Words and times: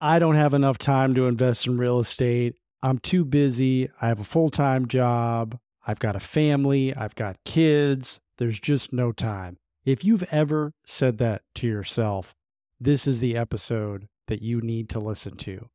I 0.00 0.20
don't 0.20 0.36
have 0.36 0.54
enough 0.54 0.78
time 0.78 1.14
to 1.16 1.26
invest 1.26 1.66
in 1.66 1.76
real 1.76 1.98
estate. 1.98 2.54
I'm 2.82 2.98
too 2.98 3.24
busy. 3.24 3.90
I 4.00 4.08
have 4.08 4.20
a 4.20 4.24
full 4.24 4.50
time 4.50 4.86
job. 4.86 5.58
I've 5.86 5.98
got 5.98 6.14
a 6.14 6.20
family. 6.20 6.94
I've 6.94 7.16
got 7.16 7.42
kids. 7.44 8.20
There's 8.36 8.60
just 8.60 8.92
no 8.92 9.10
time. 9.10 9.56
If 9.84 10.04
you've 10.04 10.24
ever 10.30 10.72
said 10.84 11.18
that 11.18 11.42
to 11.56 11.66
yourself, 11.66 12.34
this 12.78 13.06
is 13.06 13.18
the 13.18 13.36
episode 13.36 14.06
that 14.28 14.42
you 14.42 14.60
need 14.60 14.88
to 14.90 15.00
listen 15.00 15.36
to. 15.38 15.68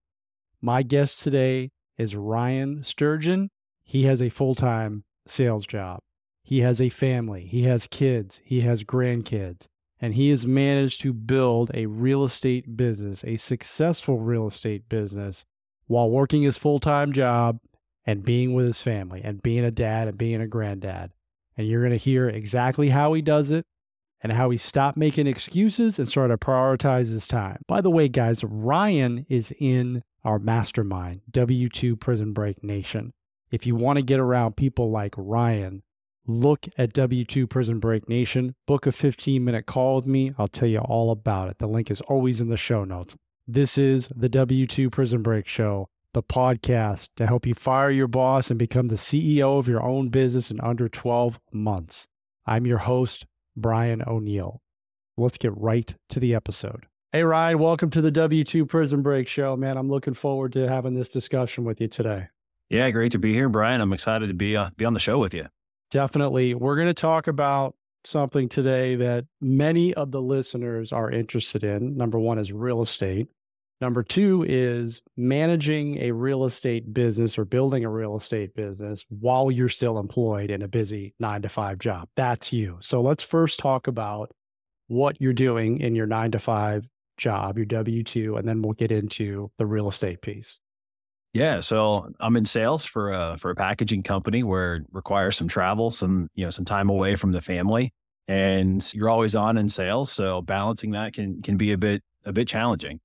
My 0.61 0.83
guest 0.83 1.21
today 1.21 1.71
is 1.97 2.15
Ryan 2.15 2.83
Sturgeon. 2.83 3.49
He 3.83 4.03
has 4.03 4.21
a 4.21 4.29
full 4.29 4.55
time 4.55 5.03
sales 5.27 5.65
job. 5.65 5.99
He 6.43 6.59
has 6.59 6.79
a 6.79 6.89
family. 6.89 7.45
He 7.45 7.63
has 7.63 7.87
kids. 7.87 8.41
He 8.45 8.61
has 8.61 8.85
grandkids. 8.85 9.67
And 10.03 10.15
he 10.15 10.31
has 10.31 10.45
managed 10.45 10.99
to 11.03 11.13
build 11.13 11.71
a 11.73 11.85
real 11.85 12.25
estate 12.25 12.75
business, 12.75 13.23
a 13.23 13.37
successful 13.37 14.19
real 14.19 14.47
estate 14.47 14.89
business, 14.89 15.45
while 15.87 16.09
working 16.11 16.41
his 16.41 16.57
full 16.57 16.81
time 16.81 17.13
job 17.13 17.61
and 18.05 18.25
being 18.25 18.53
with 18.53 18.65
his 18.65 18.81
family 18.81 19.21
and 19.23 19.41
being 19.41 19.63
a 19.63 19.71
dad 19.71 20.09
and 20.09 20.17
being 20.17 20.41
a 20.41 20.45
granddad. 20.45 21.13
And 21.55 21.69
you're 21.69 21.79
going 21.79 21.91
to 21.91 21.97
hear 21.97 22.27
exactly 22.27 22.89
how 22.89 23.13
he 23.13 23.21
does 23.21 23.49
it 23.49 23.65
and 24.21 24.33
how 24.33 24.49
he 24.49 24.57
stopped 24.57 24.97
making 24.97 25.25
excuses 25.25 25.97
and 25.97 26.09
started 26.09 26.37
to 26.37 26.45
prioritize 26.45 27.07
his 27.07 27.25
time. 27.25 27.61
By 27.65 27.79
the 27.79 27.89
way, 27.89 28.09
guys, 28.09 28.43
Ryan 28.43 29.25
is 29.29 29.53
in 29.57 30.03
our 30.25 30.37
mastermind, 30.37 31.21
W2 31.31 31.97
Prison 31.97 32.33
Break 32.33 32.61
Nation. 32.61 33.13
If 33.51 33.65
you 33.65 33.77
want 33.77 33.99
to 33.99 34.03
get 34.03 34.19
around 34.19 34.57
people 34.57 34.91
like 34.91 35.13
Ryan, 35.15 35.81
look 36.25 36.67
at 36.77 36.93
W2 36.93 37.49
Prison 37.49 37.79
Break 37.79 38.07
Nation, 38.07 38.55
book 38.65 38.85
a 38.87 38.91
15 38.91 39.43
minute 39.43 39.65
call 39.65 39.97
with 39.97 40.07
me. 40.07 40.33
I'll 40.37 40.47
tell 40.47 40.67
you 40.67 40.79
all 40.79 41.11
about 41.11 41.49
it. 41.49 41.59
The 41.59 41.67
link 41.67 41.91
is 41.91 42.01
always 42.01 42.39
in 42.39 42.49
the 42.49 42.57
show 42.57 42.83
notes. 42.83 43.15
This 43.47 43.77
is 43.77 44.09
the 44.15 44.29
W2 44.29 44.91
Prison 44.91 45.21
Break 45.21 45.47
Show, 45.47 45.89
the 46.13 46.23
podcast 46.23 47.09
to 47.17 47.27
help 47.27 47.45
you 47.45 47.53
fire 47.53 47.89
your 47.89 48.07
boss 48.07 48.49
and 48.49 48.57
become 48.57 48.87
the 48.87 48.95
CEO 48.95 49.59
of 49.59 49.67
your 49.67 49.83
own 49.83 50.09
business 50.09 50.49
in 50.49 50.61
under 50.61 50.87
12 50.87 51.39
months. 51.51 52.07
I'm 52.45 52.65
your 52.65 52.79
host, 52.79 53.25
Brian 53.55 54.01
O'Neill. 54.07 54.61
Let's 55.17 55.37
get 55.37 55.55
right 55.57 55.93
to 56.09 56.19
the 56.19 56.33
episode. 56.33 56.87
Hey, 57.11 57.23
Ryan, 57.23 57.59
welcome 57.59 57.89
to 57.91 58.01
the 58.01 58.11
W2 58.11 58.67
Prison 58.67 59.01
Break 59.01 59.27
Show, 59.27 59.55
man. 59.55 59.77
I'm 59.77 59.89
looking 59.89 60.15
forward 60.15 60.53
to 60.53 60.67
having 60.67 60.95
this 60.95 61.09
discussion 61.09 61.63
with 61.63 61.79
you 61.79 61.87
today. 61.87 62.29
Yeah, 62.69 62.89
great 62.89 63.11
to 63.11 63.19
be 63.19 63.33
here, 63.33 63.49
Brian. 63.49 63.81
I'm 63.81 63.93
excited 63.93 64.27
to 64.27 64.33
be 64.33 64.57
uh, 64.57 64.71
be 64.77 64.85
on 64.85 64.93
the 64.93 64.99
show 64.99 65.19
with 65.19 65.33
you. 65.33 65.47
Definitely. 65.93 66.55
We're 66.55 66.75
going 66.75 66.87
to 66.87 66.93
talk 66.95 67.27
about 67.27 67.75
something 68.03 68.49
today 68.49 68.95
that 68.95 69.25
many 69.39 69.93
of 69.93 70.09
the 70.09 70.23
listeners 70.23 70.91
are 70.91 71.11
interested 71.11 71.63
in. 71.63 71.95
Number 71.95 72.17
one 72.17 72.39
is 72.39 72.51
real 72.51 72.81
estate. 72.81 73.27
Number 73.79 74.01
two 74.01 74.43
is 74.49 75.03
managing 75.17 76.01
a 76.01 76.11
real 76.11 76.45
estate 76.45 76.91
business 76.95 77.37
or 77.37 77.45
building 77.45 77.85
a 77.85 77.91
real 77.91 78.17
estate 78.17 78.55
business 78.55 79.05
while 79.09 79.51
you're 79.51 79.69
still 79.69 79.99
employed 79.99 80.49
in 80.49 80.63
a 80.63 80.67
busy 80.67 81.13
nine 81.19 81.43
to 81.43 81.49
five 81.49 81.77
job. 81.77 82.09
That's 82.15 82.51
you. 82.51 82.79
So 82.81 82.99
let's 82.99 83.21
first 83.21 83.59
talk 83.59 83.85
about 83.85 84.31
what 84.87 85.21
you're 85.21 85.31
doing 85.31 85.79
in 85.79 85.93
your 85.93 86.07
nine 86.07 86.31
to 86.31 86.39
five 86.39 86.87
job, 87.17 87.55
your 87.55 87.67
W 87.67 88.01
2, 88.01 88.37
and 88.37 88.47
then 88.47 88.63
we'll 88.63 88.73
get 88.73 88.91
into 88.91 89.51
the 89.59 89.67
real 89.67 89.89
estate 89.89 90.23
piece. 90.23 90.59
Yeah, 91.33 91.61
so 91.61 92.11
I'm 92.19 92.35
in 92.35 92.45
sales 92.45 92.85
for 92.85 93.11
a 93.11 93.37
for 93.39 93.49
a 93.49 93.55
packaging 93.55 94.03
company 94.03 94.43
where 94.43 94.75
it 94.75 94.83
requires 94.91 95.35
some 95.35 95.47
travel, 95.47 95.89
some 95.89 96.29
you 96.35 96.45
know 96.45 96.51
some 96.51 96.65
time 96.65 96.89
away 96.89 97.15
from 97.15 97.31
the 97.31 97.41
family, 97.41 97.91
and 98.27 98.87
you're 98.93 99.09
always 99.09 99.33
on 99.33 99.57
in 99.57 99.67
sales. 99.67 100.11
So 100.11 100.41
balancing 100.43 100.91
that 100.91 101.13
can 101.13 101.41
can 101.41 101.57
be 101.57 101.71
a 101.71 101.77
bit 101.77 102.03
a 102.23 102.31
bit 102.31 102.47
challenging. 102.47 102.99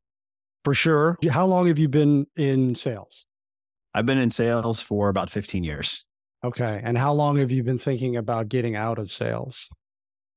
For 0.64 0.74
sure. 0.74 1.16
How 1.30 1.46
long 1.46 1.66
have 1.68 1.78
you 1.78 1.88
been 1.88 2.26
in 2.36 2.74
sales? 2.74 3.24
I've 3.94 4.04
been 4.04 4.18
in 4.18 4.30
sales 4.30 4.80
for 4.82 5.08
about 5.08 5.30
15 5.30 5.64
years. 5.64 6.04
Okay. 6.44 6.80
And 6.84 6.98
how 6.98 7.12
long 7.12 7.38
have 7.38 7.50
you 7.50 7.62
been 7.62 7.78
thinking 7.78 8.16
about 8.16 8.48
getting 8.48 8.76
out 8.76 8.98
of 8.98 9.10
sales? 9.10 9.70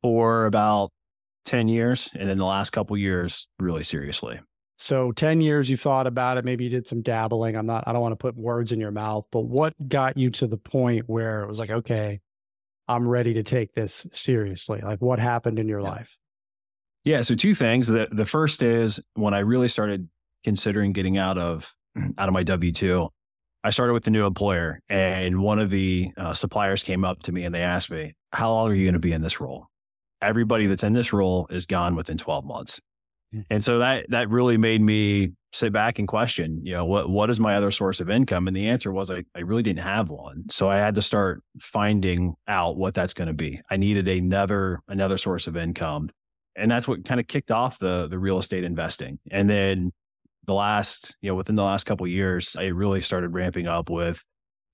For 0.01 0.46
about 0.46 0.91
10 1.46 1.68
years. 1.68 2.09
And 2.18 2.30
then 2.30 2.38
the 2.38 2.46
last 2.46 2.72
couple 2.72 2.97
years, 2.97 3.47
really 3.59 3.84
seriously. 3.84 4.40
So 4.81 5.12
10 5.12 5.42
years 5.42 5.69
you 5.69 5.78
thought 5.78 6.08
about 6.08 6.40
it, 6.40 6.44
maybe 6.44 6.64
you 6.64 6.69
did 6.72 6.88
some 6.88 7.03
dabbling. 7.03 7.56
I'm 7.56 7.68
not, 7.68 7.84
I 7.86 7.94
don't 7.94 8.02
want 8.02 8.14
to 8.14 8.16
put 8.16 8.36
words 8.36 8.72
in 8.72 8.80
your 8.80 8.90
mouth, 8.90 9.28
but 9.31 9.42
what 9.42 9.75
got 9.88 10.18
you 10.18 10.31
to 10.31 10.47
the 10.47 10.58
point 10.58 11.08
where 11.08 11.44
it 11.44 11.47
was 11.47 11.59
like, 11.59 11.69
okay, 11.69 12.19
I'm 12.88 13.08
ready 13.08 13.36
to 13.36 13.44
take 13.44 13.74
this 13.74 14.08
seriously? 14.12 14.81
Like 14.81 15.00
what 15.00 15.19
happened 15.19 15.59
in 15.59 15.68
your 15.68 15.81
yeah. 15.81 15.90
life? 15.90 16.18
Yeah. 17.03 17.22
So 17.22 17.36
two 17.36 17.53
things. 17.53 17.90
The 17.90 18.08
the 18.12 18.25
first 18.25 18.64
is 18.64 19.00
when 19.14 19.36
I 19.36 19.40
really 19.40 19.68
started 19.68 20.09
considering 20.44 20.94
getting 20.94 21.16
out 21.16 21.38
of 21.38 21.75
out 22.18 22.28
of 22.28 22.34
my 22.34 22.42
W 22.42 22.72
two, 22.72 23.09
I 23.63 23.69
started 23.69 23.94
with 23.94 24.03
the 24.03 24.12
new 24.12 24.25
employer, 24.25 24.81
and 24.90 25.42
one 25.42 25.59
of 25.59 25.69
the 25.69 26.12
uh, 26.18 26.34
suppliers 26.34 26.81
came 26.81 27.06
up 27.06 27.22
to 27.24 27.31
me 27.31 27.44
and 27.44 27.53
they 27.53 27.62
asked 27.62 27.92
me, 27.92 28.16
"How 28.34 28.52
long 28.52 28.72
are 28.72 28.74
you 28.74 28.86
going 28.86 28.94
to 28.94 29.00
be 29.00 29.13
in 29.13 29.22
this 29.22 29.40
role?" 29.40 29.68
Everybody 30.24 30.66
that's 30.66 30.84
in 30.84 30.94
this 30.94 31.13
role 31.13 31.46
is 31.52 31.68
gone 31.68 31.96
within 31.96 32.18
12 32.18 32.46
months. 32.46 32.80
Hmm. 33.34 33.42
And 33.50 33.64
so 33.64 33.80
that 33.80 34.06
that 34.09 34.30
really 34.30 34.58
made 34.58 34.81
me 34.81 35.31
sit 35.53 35.74
back 35.74 36.00
and 36.00 36.08
question, 36.08 36.62
you 36.64 36.74
know, 36.74 36.86
what 36.86 37.09
what 37.09 37.30
is 37.30 37.40
my 37.40 37.56
other 37.56 37.72
source 37.72 38.00
of 38.00 38.09
income? 38.09 38.47
And 38.47 38.56
the 38.56 38.69
answer 38.69 38.92
was 38.92 39.09
I, 39.12 39.24
I 39.36 39.42
really 39.42 39.64
didn't 39.64 39.80
have 39.80 40.09
one. 40.09 40.46
So 40.50 40.69
I 40.69 40.78
had 40.78 40.96
to 40.96 41.02
start 41.02 41.44
finding 41.62 42.36
out 42.47 42.78
what 42.78 42.94
that's 42.94 43.14
going 43.14 43.28
to 43.28 43.34
be. 43.34 43.62
I 43.69 43.78
needed 43.78 44.08
another 44.08 44.81
another 44.88 45.18
source 45.18 45.47
of 45.47 45.58
income 45.58 46.09
and 46.56 46.69
that's 46.69 46.88
what 46.88 47.06
kind 47.06 47.19
of 47.19 47.28
kicked 47.28 47.52
off 47.52 47.80
the 47.80 48.08
the 48.08 48.19
real 48.19 48.40
estate 48.40 48.64
investing. 48.64 49.19
And 49.30 49.50
then 49.50 49.92
the 50.46 50.53
last, 50.53 51.16
you 51.22 51.30
know, 51.30 51.36
within 51.36 51.56
the 51.56 51.63
last 51.63 51.86
couple 51.86 52.08
years, 52.08 52.56
I 52.56 52.66
really 52.66 53.02
started 53.02 53.30
ramping 53.30 53.68
up 53.68 53.90
with, 53.90 54.24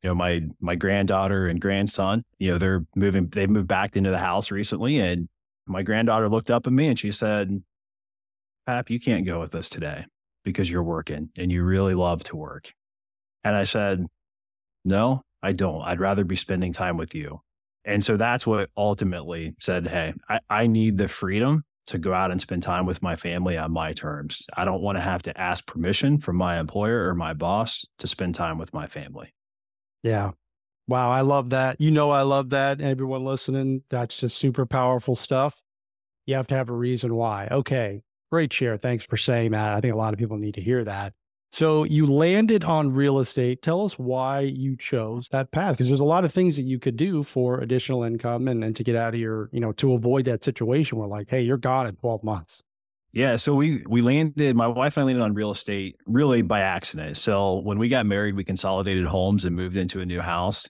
you 0.02 0.10
know, 0.10 0.16
my 0.16 0.42
my 0.60 0.76
granddaughter 0.76 1.48
and 1.48 1.62
grandson. 1.62 2.24
You 2.40 2.52
know, 2.52 2.58
they're 2.58 2.86
moving. 2.96 3.28
They 3.28 3.48
moved 3.48 3.68
back 3.68 3.96
into 3.96 4.10
the 4.10 4.18
house 4.18 4.52
recently, 4.52 5.00
and 5.00 5.28
my 5.68 5.84
granddaughter 5.84 6.30
looked 6.30 6.52
up 6.52 6.66
at 6.68 6.74
me 6.74 6.88
and 6.88 6.98
she 6.98 7.12
said, 7.12 7.62
"Pap, 8.68 8.90
you 8.92 9.00
can't 9.00 9.26
go 9.26 9.40
with 9.40 9.56
us 9.56 9.70
today 9.70 10.06
because 10.44 10.70
you're 10.70 10.84
working 10.84 11.30
and 11.38 11.52
you 11.52 11.64
really 11.64 11.96
love 11.96 12.24
to 12.26 12.36
work." 12.36 12.74
And 13.44 13.56
I 13.56 13.64
said, 13.64 14.06
"No, 14.86 15.24
I 15.42 15.54
don't. 15.54 15.82
I'd 15.82 16.00
rather 16.00 16.24
be 16.24 16.36
spending 16.36 16.74
time 16.74 16.98
with 16.98 17.16
you." 17.16 17.42
And 17.88 18.04
so 18.04 18.18
that's 18.18 18.46
what 18.46 18.70
ultimately 18.76 19.56
said, 19.60 19.88
Hey, 19.88 20.14
I, 20.30 20.40
I 20.50 20.68
need 20.68 20.98
the 20.98 21.08
freedom 21.08 21.64
to 21.88 21.98
go 21.98 22.14
out 22.14 22.32
and 22.32 22.42
spend 22.42 22.62
time 22.62 22.86
with 22.86 23.02
my 23.02 23.16
family 23.16 23.58
on 23.58 23.72
my 23.72 23.94
terms. 23.94 24.46
I 24.58 24.66
don't 24.66 24.82
want 24.82 24.98
to 24.98 25.02
have 25.02 25.22
to 25.24 25.40
ask 25.40 25.66
permission 25.66 26.20
from 26.20 26.36
my 26.36 26.60
employer 26.60 27.08
or 27.08 27.16
my 27.16 27.34
boss 27.34 27.86
to 28.00 28.08
spend 28.08 28.36
time 28.36 28.58
with 28.58 28.74
my 28.74 28.88
family. 28.88 29.34
Yeah. 30.04 30.32
Wow. 30.90 31.10
I 31.12 31.22
love 31.22 31.52
that. 31.52 31.80
You 31.80 31.92
know, 31.92 32.12
I 32.12 32.24
love 32.24 32.50
that. 32.50 32.82
Everyone 32.82 33.24
listening, 33.24 33.84
that's 33.90 34.18
just 34.18 34.38
super 34.38 34.66
powerful 34.66 35.16
stuff. 35.16 35.62
You 36.26 36.36
have 36.36 36.48
to 36.48 36.56
have 36.56 36.68
a 36.68 36.74
reason 36.74 37.16
why. 37.16 37.48
Okay. 37.50 38.02
Great 38.32 38.52
share. 38.52 38.78
Thanks 38.78 39.06
for 39.06 39.18
saying 39.18 39.52
that. 39.52 39.74
I 39.74 39.82
think 39.82 39.94
a 39.94 39.98
lot 39.98 40.14
of 40.14 40.20
people 40.20 40.38
need 40.38 40.56
to 40.56 40.62
hear 40.62 40.84
that. 40.84 41.14
So 41.50 41.86
you 41.86 42.06
landed 42.06 42.66
on 42.66 42.92
real 42.94 43.20
estate. 43.20 43.62
Tell 43.62 43.86
us 43.86 43.94
why 43.94 44.42
you 44.42 44.76
chose 44.76 45.30
that 45.30 45.52
path 45.52 45.74
because 45.74 45.88
there's 45.88 46.02
a 46.02 46.06
lot 46.06 46.26
of 46.26 46.34
things 46.34 46.58
that 46.58 46.64
you 46.64 46.78
could 46.78 46.98
do 46.98 47.24
for 47.24 47.62
additional 47.62 48.04
income 48.04 48.50
and, 48.50 48.64
and 48.64 48.76
to 48.76 48.84
get 48.84 48.98
out 48.98 49.14
of 49.14 49.20
your, 49.20 49.50
you 49.54 49.62
know, 49.62 49.72
to 49.74 49.94
avoid 49.94 50.26
that 50.26 50.44
situation 50.44 50.98
where 50.98 51.08
like, 51.08 51.30
hey, 51.30 51.42
you're 51.42 51.58
gone 51.58 51.88
in 51.88 51.96
12 51.96 52.24
months. 52.24 52.64
Yeah, 53.14 53.38
so 53.38 53.56
we 53.56 53.84
we 53.88 54.02
landed. 54.02 54.56
My 54.56 54.68
wife 54.68 54.98
and 54.98 55.04
I 55.04 55.06
landed 55.08 55.24
on 55.24 55.34
real 55.34 55.50
estate 55.50 55.96
really 56.06 56.42
by 56.42 56.60
accident. 56.60 57.18
So 57.18 57.62
when 57.62 57.80
we 57.80 57.88
got 57.88 58.06
married, 58.06 58.36
we 58.36 58.44
consolidated 58.44 59.06
homes 59.06 59.46
and 59.46 59.56
moved 59.56 59.78
into 59.78 60.02
a 60.02 60.06
new 60.06 60.20
house. 60.20 60.68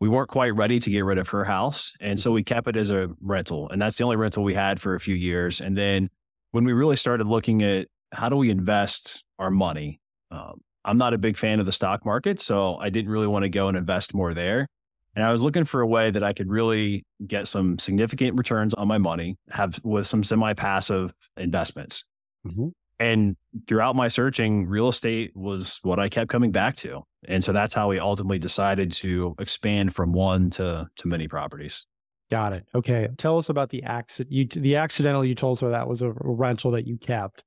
We 0.00 0.08
weren't 0.08 0.30
quite 0.30 0.56
ready 0.56 0.80
to 0.80 0.90
get 0.90 1.04
rid 1.04 1.18
of 1.18 1.28
her 1.28 1.44
house, 1.44 1.92
and 2.00 2.18
mm. 2.18 2.22
so 2.22 2.32
we 2.32 2.42
kept 2.42 2.66
it 2.66 2.76
as 2.76 2.90
a 2.90 3.10
rental, 3.20 3.68
and 3.70 3.80
that's 3.80 3.96
the 3.96 4.04
only 4.04 4.16
rental 4.16 4.42
we 4.42 4.54
had 4.54 4.80
for 4.80 4.94
a 4.94 5.00
few 5.00 5.14
years. 5.14 5.60
And 5.60 5.76
then 5.76 6.10
when 6.54 6.64
we 6.64 6.72
really 6.72 6.94
started 6.94 7.26
looking 7.26 7.62
at 7.62 7.88
how 8.12 8.28
do 8.28 8.36
we 8.36 8.48
invest 8.48 9.24
our 9.40 9.50
money, 9.50 10.00
um, 10.30 10.60
I'm 10.84 10.96
not 10.96 11.12
a 11.12 11.18
big 11.18 11.36
fan 11.36 11.58
of 11.58 11.66
the 11.66 11.72
stock 11.72 12.06
market, 12.06 12.40
so 12.40 12.76
I 12.76 12.90
didn't 12.90 13.10
really 13.10 13.26
want 13.26 13.42
to 13.42 13.48
go 13.48 13.66
and 13.66 13.76
invest 13.76 14.14
more 14.14 14.34
there. 14.34 14.68
And 15.16 15.24
I 15.24 15.32
was 15.32 15.42
looking 15.42 15.64
for 15.64 15.80
a 15.80 15.86
way 15.86 16.12
that 16.12 16.22
I 16.22 16.32
could 16.32 16.48
really 16.48 17.04
get 17.26 17.48
some 17.48 17.76
significant 17.80 18.38
returns 18.38 18.72
on 18.72 18.86
my 18.86 18.98
money, 18.98 19.36
have 19.50 19.80
with 19.82 20.06
some 20.06 20.22
semi-passive 20.22 21.12
investments. 21.36 22.04
Mm-hmm. 22.46 22.68
And 23.00 23.36
throughout 23.66 23.96
my 23.96 24.06
searching, 24.06 24.66
real 24.66 24.88
estate 24.88 25.32
was 25.34 25.80
what 25.82 25.98
I 25.98 26.08
kept 26.08 26.30
coming 26.30 26.52
back 26.52 26.76
to. 26.76 27.02
And 27.26 27.42
so 27.42 27.52
that's 27.52 27.74
how 27.74 27.88
we 27.88 27.98
ultimately 27.98 28.38
decided 28.38 28.92
to 28.92 29.34
expand 29.40 29.92
from 29.92 30.12
one 30.12 30.50
to 30.50 30.86
to 30.98 31.08
many 31.08 31.26
properties. 31.26 31.84
Got 32.30 32.54
it. 32.54 32.66
Okay. 32.74 33.08
Tell 33.18 33.38
us 33.38 33.48
about 33.48 33.70
the 33.70 33.82
accident. 33.82 34.32
You 34.32 34.46
the 34.46 34.76
accidental 34.76 35.24
you 35.24 35.34
told 35.34 35.58
us 35.58 35.62
about 35.62 35.72
that 35.72 35.88
was 35.88 36.02
a 36.02 36.10
rental 36.10 36.70
that 36.72 36.86
you 36.86 36.96
kept. 36.96 37.44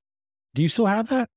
Do 0.54 0.62
you 0.62 0.68
still 0.68 0.86
have 0.86 1.08
that? 1.08 1.28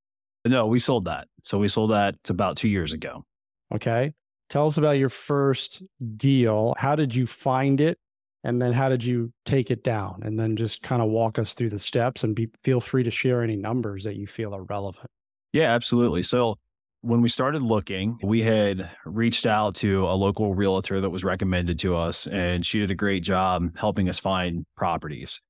No, 0.46 0.68
we 0.68 0.80
sold 0.80 1.06
that. 1.06 1.28
So 1.44 1.60
we 1.60 1.68
sold 1.68 1.92
that 1.92 2.16
about 2.30 2.58
two 2.58 2.70
years 2.70 2.94
ago. 2.94 3.26
Okay. 3.74 4.14
Tell 4.50 4.68
us 4.68 4.78
about 4.78 4.98
your 4.98 5.10
first 5.10 5.82
deal. 6.18 6.74
How 6.78 6.96
did 6.96 7.16
you 7.16 7.26
find 7.26 7.80
it? 7.80 7.98
And 8.44 8.62
then 8.62 8.74
how 8.74 8.90
did 8.90 9.04
you 9.04 9.32
take 9.46 9.70
it 9.70 9.84
down? 9.84 10.22
And 10.24 10.40
then 10.40 10.56
just 10.56 10.82
kind 10.82 11.02
of 11.02 11.10
walk 11.10 11.38
us 11.38 11.54
through 11.54 11.70
the 11.70 11.80
steps 11.80 12.24
and 12.24 12.36
be, 12.36 12.50
feel 12.64 12.82
free 12.82 13.04
to 13.04 13.12
share 13.12 13.44
any 13.44 13.56
numbers 13.56 14.04
that 14.04 14.16
you 14.16 14.26
feel 14.26 14.56
are 14.56 14.64
relevant. 14.64 15.08
Yeah, 15.54 15.74
absolutely. 15.74 16.24
So 16.24 16.58
when 17.02 17.22
we 17.22 17.30
started 17.30 17.64
looking, 17.64 18.18
we 18.22 18.42
had 18.42 18.90
reached 19.06 19.46
out 19.46 19.76
to 19.76 20.06
a 20.06 20.14
local 20.14 20.54
realtor 20.54 21.02
that 21.02 21.10
was 21.10 21.24
recommended 21.24 21.80
to 21.80 21.96
us, 21.96 22.28
and 22.28 22.66
she 22.66 22.80
did 22.80 22.92
a 22.92 22.96
great 22.96 23.24
job 23.24 23.76
helping 23.78 24.08
us 24.08 24.20
find 24.20 24.66
properties. 24.78 25.42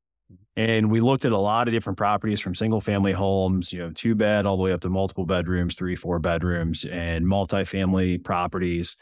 And 0.55 0.89
we 0.89 1.01
looked 1.01 1.25
at 1.25 1.31
a 1.31 1.37
lot 1.37 1.67
of 1.67 1.73
different 1.73 1.97
properties 1.97 2.39
from 2.39 2.55
single 2.55 2.81
family 2.81 3.11
homes, 3.11 3.71
you 3.71 3.79
know, 3.79 3.91
two 3.91 4.15
bed 4.15 4.45
all 4.45 4.57
the 4.57 4.63
way 4.63 4.71
up 4.71 4.81
to 4.81 4.89
multiple 4.89 5.25
bedrooms, 5.25 5.75
three, 5.75 5.95
four 5.95 6.19
bedrooms, 6.19 6.85
and 6.85 7.25
multifamily 7.25 8.23
properties. 8.23 8.97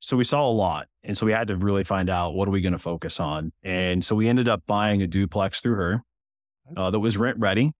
So 0.00 0.16
we 0.16 0.24
saw 0.24 0.46
a 0.48 0.52
lot. 0.52 0.86
And 1.02 1.16
so 1.16 1.24
we 1.24 1.32
had 1.32 1.48
to 1.48 1.56
really 1.56 1.84
find 1.84 2.10
out 2.10 2.34
what 2.34 2.48
are 2.48 2.50
we 2.50 2.60
going 2.60 2.72
to 2.72 2.78
focus 2.78 3.20
on. 3.20 3.52
And 3.62 4.04
so 4.04 4.14
we 4.14 4.28
ended 4.28 4.48
up 4.48 4.62
buying 4.66 5.02
a 5.02 5.06
duplex 5.06 5.60
through 5.60 5.76
her 5.76 6.02
uh, 6.76 6.90
that 6.90 7.00
was 7.00 7.16
rent 7.16 7.38
ready. 7.38 7.72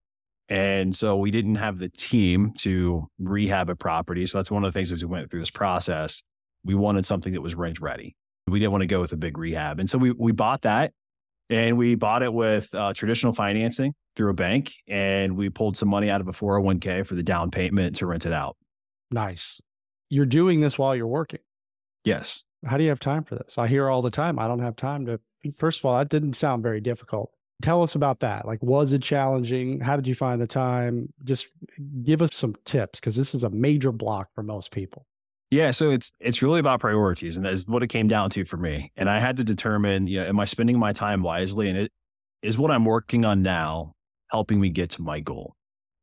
And 0.47 0.95
so 0.95 1.15
we 1.17 1.31
didn't 1.31 1.55
have 1.55 1.79
the 1.79 1.89
team 1.89 2.53
to 2.59 3.07
rehab 3.17 3.69
a 3.69 3.75
property. 3.75 4.25
So 4.27 4.37
that's 4.37 4.51
one 4.51 4.63
of 4.63 4.71
the 4.71 4.77
things 4.77 4.91
as 4.91 5.03
we 5.03 5.09
went 5.09 5.31
through 5.31 5.39
this 5.39 5.49
process. 5.49 6.21
We 6.63 6.75
wanted 6.75 7.05
something 7.05 7.33
that 7.33 7.41
was 7.41 7.55
rent 7.55 7.79
ready. 7.79 8.15
We 8.47 8.59
didn't 8.59 8.71
want 8.71 8.83
to 8.83 8.87
go 8.87 9.01
with 9.01 9.11
a 9.11 9.17
big 9.17 9.37
rehab. 9.37 9.79
And 9.79 9.89
so 9.89 9.97
we, 9.97 10.11
we 10.11 10.31
bought 10.31 10.61
that 10.63 10.91
and 11.49 11.77
we 11.77 11.95
bought 11.95 12.21
it 12.21 12.31
with 12.31 12.73
uh, 12.75 12.93
traditional 12.93 13.33
financing 13.33 13.93
through 14.15 14.29
a 14.29 14.35
bank. 14.35 14.73
And 14.87 15.35
we 15.35 15.49
pulled 15.49 15.77
some 15.77 15.89
money 15.89 16.09
out 16.09 16.21
of 16.21 16.27
a 16.27 16.31
401k 16.31 17.05
for 17.07 17.15
the 17.15 17.23
down 17.23 17.49
payment 17.49 17.95
to 17.97 18.05
rent 18.05 18.25
it 18.25 18.33
out. 18.33 18.55
Nice. 19.09 19.61
You're 20.09 20.25
doing 20.25 20.61
this 20.61 20.77
while 20.77 20.95
you're 20.95 21.07
working. 21.07 21.39
Yes. 22.03 22.43
How 22.65 22.77
do 22.77 22.83
you 22.83 22.89
have 22.89 22.99
time 22.99 23.23
for 23.23 23.35
this? 23.35 23.57
I 23.57 23.67
hear 23.67 23.89
all 23.89 24.01
the 24.01 24.11
time, 24.11 24.39
I 24.39 24.47
don't 24.47 24.59
have 24.59 24.75
time 24.75 25.05
to. 25.07 25.19
First 25.55 25.79
of 25.79 25.85
all, 25.85 25.97
that 25.97 26.09
didn't 26.09 26.33
sound 26.33 26.63
very 26.63 26.81
difficult. 26.81 27.31
Tell 27.61 27.81
us 27.81 27.95
about 27.95 28.19
that. 28.19 28.45
Like, 28.45 28.61
was 28.61 28.93
it 28.93 29.01
challenging? 29.01 29.79
How 29.79 29.95
did 29.95 30.07
you 30.07 30.15
find 30.15 30.41
the 30.41 30.47
time? 30.47 31.13
Just 31.23 31.47
give 32.03 32.21
us 32.21 32.31
some 32.33 32.55
tips 32.65 32.99
because 32.99 33.15
this 33.15 33.33
is 33.33 33.43
a 33.43 33.49
major 33.49 33.91
block 33.91 34.27
for 34.35 34.43
most 34.43 34.71
people. 34.71 35.05
Yeah, 35.51 35.71
so 35.71 35.91
it's 35.91 36.11
it's 36.19 36.41
really 36.41 36.59
about 36.59 36.79
priorities, 36.79 37.37
and 37.37 37.45
that's 37.45 37.67
what 37.67 37.83
it 37.83 37.87
came 37.87 38.07
down 38.07 38.29
to 38.31 38.45
for 38.45 38.57
me. 38.57 38.91
And 38.97 39.09
I 39.09 39.19
had 39.19 39.37
to 39.37 39.43
determine, 39.43 40.07
you 40.07 40.19
know, 40.19 40.25
am 40.25 40.39
I 40.39 40.45
spending 40.45 40.77
my 40.77 40.91
time 40.91 41.21
wisely? 41.21 41.69
And 41.69 41.77
it 41.77 41.91
is 42.41 42.57
what 42.57 42.71
I'm 42.71 42.83
working 42.83 43.25
on 43.25 43.41
now 43.41 43.93
helping 44.31 44.59
me 44.59 44.69
get 44.69 44.89
to 44.91 45.01
my 45.01 45.19
goal. 45.19 45.55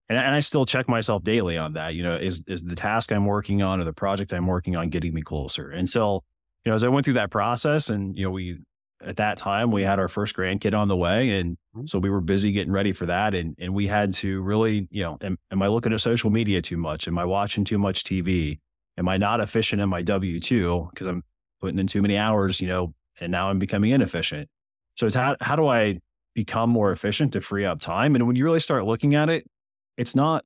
And, 0.08 0.18
and 0.18 0.34
I 0.34 0.40
still 0.40 0.64
check 0.64 0.88
myself 0.88 1.24
daily 1.24 1.58
on 1.58 1.72
that. 1.74 1.94
You 1.94 2.02
know, 2.02 2.16
is 2.16 2.42
is 2.46 2.62
the 2.62 2.76
task 2.76 3.12
I'm 3.12 3.26
working 3.26 3.62
on 3.62 3.80
or 3.80 3.84
the 3.84 3.92
project 3.92 4.32
I'm 4.32 4.46
working 4.46 4.76
on 4.76 4.88
getting 4.90 5.12
me 5.12 5.22
closer? 5.22 5.70
And 5.70 5.90
so, 5.90 6.22
you 6.64 6.70
know, 6.70 6.74
as 6.74 6.84
I 6.84 6.88
went 6.88 7.04
through 7.04 7.14
that 7.14 7.30
process, 7.30 7.88
and 7.88 8.16
you 8.16 8.24
know, 8.24 8.30
we 8.30 8.58
at 9.04 9.16
that 9.16 9.38
time 9.38 9.70
we 9.70 9.82
had 9.82 9.98
our 9.98 10.08
first 10.08 10.34
grandkid 10.34 10.76
on 10.76 10.88
the 10.88 10.96
way 10.96 11.30
and 11.30 11.56
mm-hmm. 11.74 11.86
so 11.86 11.98
we 11.98 12.10
were 12.10 12.20
busy 12.20 12.52
getting 12.52 12.72
ready 12.72 12.92
for 12.92 13.06
that 13.06 13.34
and 13.34 13.56
and 13.58 13.74
we 13.74 13.86
had 13.86 14.14
to 14.14 14.40
really 14.42 14.88
you 14.90 15.02
know 15.02 15.18
am, 15.22 15.38
am 15.50 15.62
i 15.62 15.68
looking 15.68 15.92
at 15.92 16.00
social 16.00 16.30
media 16.30 16.62
too 16.62 16.76
much? 16.76 17.08
Am 17.08 17.18
i 17.18 17.24
watching 17.24 17.64
too 17.64 17.78
much 17.78 18.04
tv 18.04 18.58
am 18.96 19.08
i 19.08 19.16
not 19.16 19.40
efficient 19.40 19.82
in 19.82 19.88
my 19.88 20.02
w2 20.02 20.90
because 20.90 21.06
i'm 21.06 21.22
putting 21.60 21.78
in 21.78 21.86
too 21.86 22.02
many 22.02 22.16
hours 22.16 22.60
you 22.60 22.68
know 22.68 22.94
and 23.20 23.30
now 23.32 23.50
i'm 23.50 23.58
becoming 23.58 23.90
inefficient. 23.90 24.48
So 24.96 25.06
it's 25.06 25.16
how, 25.16 25.36
how 25.40 25.56
do 25.56 25.66
i 25.66 25.98
become 26.34 26.70
more 26.70 26.92
efficient 26.92 27.34
to 27.34 27.42
free 27.42 27.66
up 27.66 27.80
time? 27.80 28.14
And 28.14 28.26
when 28.26 28.36
you 28.36 28.44
really 28.44 28.60
start 28.60 28.84
looking 28.84 29.14
at 29.14 29.28
it 29.28 29.46
it's 29.96 30.14
not 30.14 30.44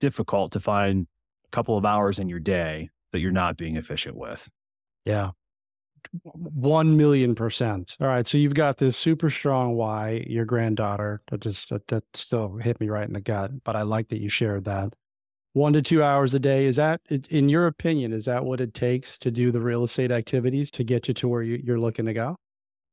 difficult 0.00 0.52
to 0.52 0.60
find 0.60 1.06
a 1.46 1.50
couple 1.50 1.76
of 1.76 1.84
hours 1.84 2.18
in 2.18 2.28
your 2.28 2.38
day 2.38 2.90
that 3.12 3.20
you're 3.20 3.32
not 3.32 3.56
being 3.56 3.76
efficient 3.76 4.16
with. 4.16 4.48
Yeah 5.04 5.30
1 6.22 6.96
million 6.96 7.34
percent. 7.34 7.96
All 8.00 8.06
right. 8.06 8.26
So 8.26 8.38
you've 8.38 8.54
got 8.54 8.78
this 8.78 8.96
super 8.96 9.30
strong 9.30 9.74
why, 9.74 10.24
your 10.26 10.44
granddaughter. 10.44 11.22
That 11.30 11.40
just, 11.40 11.68
that, 11.70 11.86
that 11.88 12.04
still 12.14 12.56
hit 12.56 12.80
me 12.80 12.88
right 12.88 13.06
in 13.06 13.14
the 13.14 13.20
gut, 13.20 13.64
but 13.64 13.76
I 13.76 13.82
like 13.82 14.08
that 14.08 14.20
you 14.20 14.28
shared 14.28 14.64
that. 14.64 14.92
One 15.54 15.72
to 15.74 15.82
two 15.82 16.02
hours 16.02 16.34
a 16.34 16.40
day. 16.40 16.64
Is 16.66 16.76
that, 16.76 17.00
in 17.30 17.48
your 17.48 17.68
opinion, 17.68 18.12
is 18.12 18.24
that 18.24 18.44
what 18.44 18.60
it 18.60 18.74
takes 18.74 19.18
to 19.18 19.30
do 19.30 19.52
the 19.52 19.60
real 19.60 19.84
estate 19.84 20.10
activities 20.10 20.70
to 20.72 20.82
get 20.82 21.06
you 21.06 21.14
to 21.14 21.28
where 21.28 21.42
you, 21.42 21.62
you're 21.64 21.78
looking 21.78 22.06
to 22.06 22.12
go? 22.12 22.36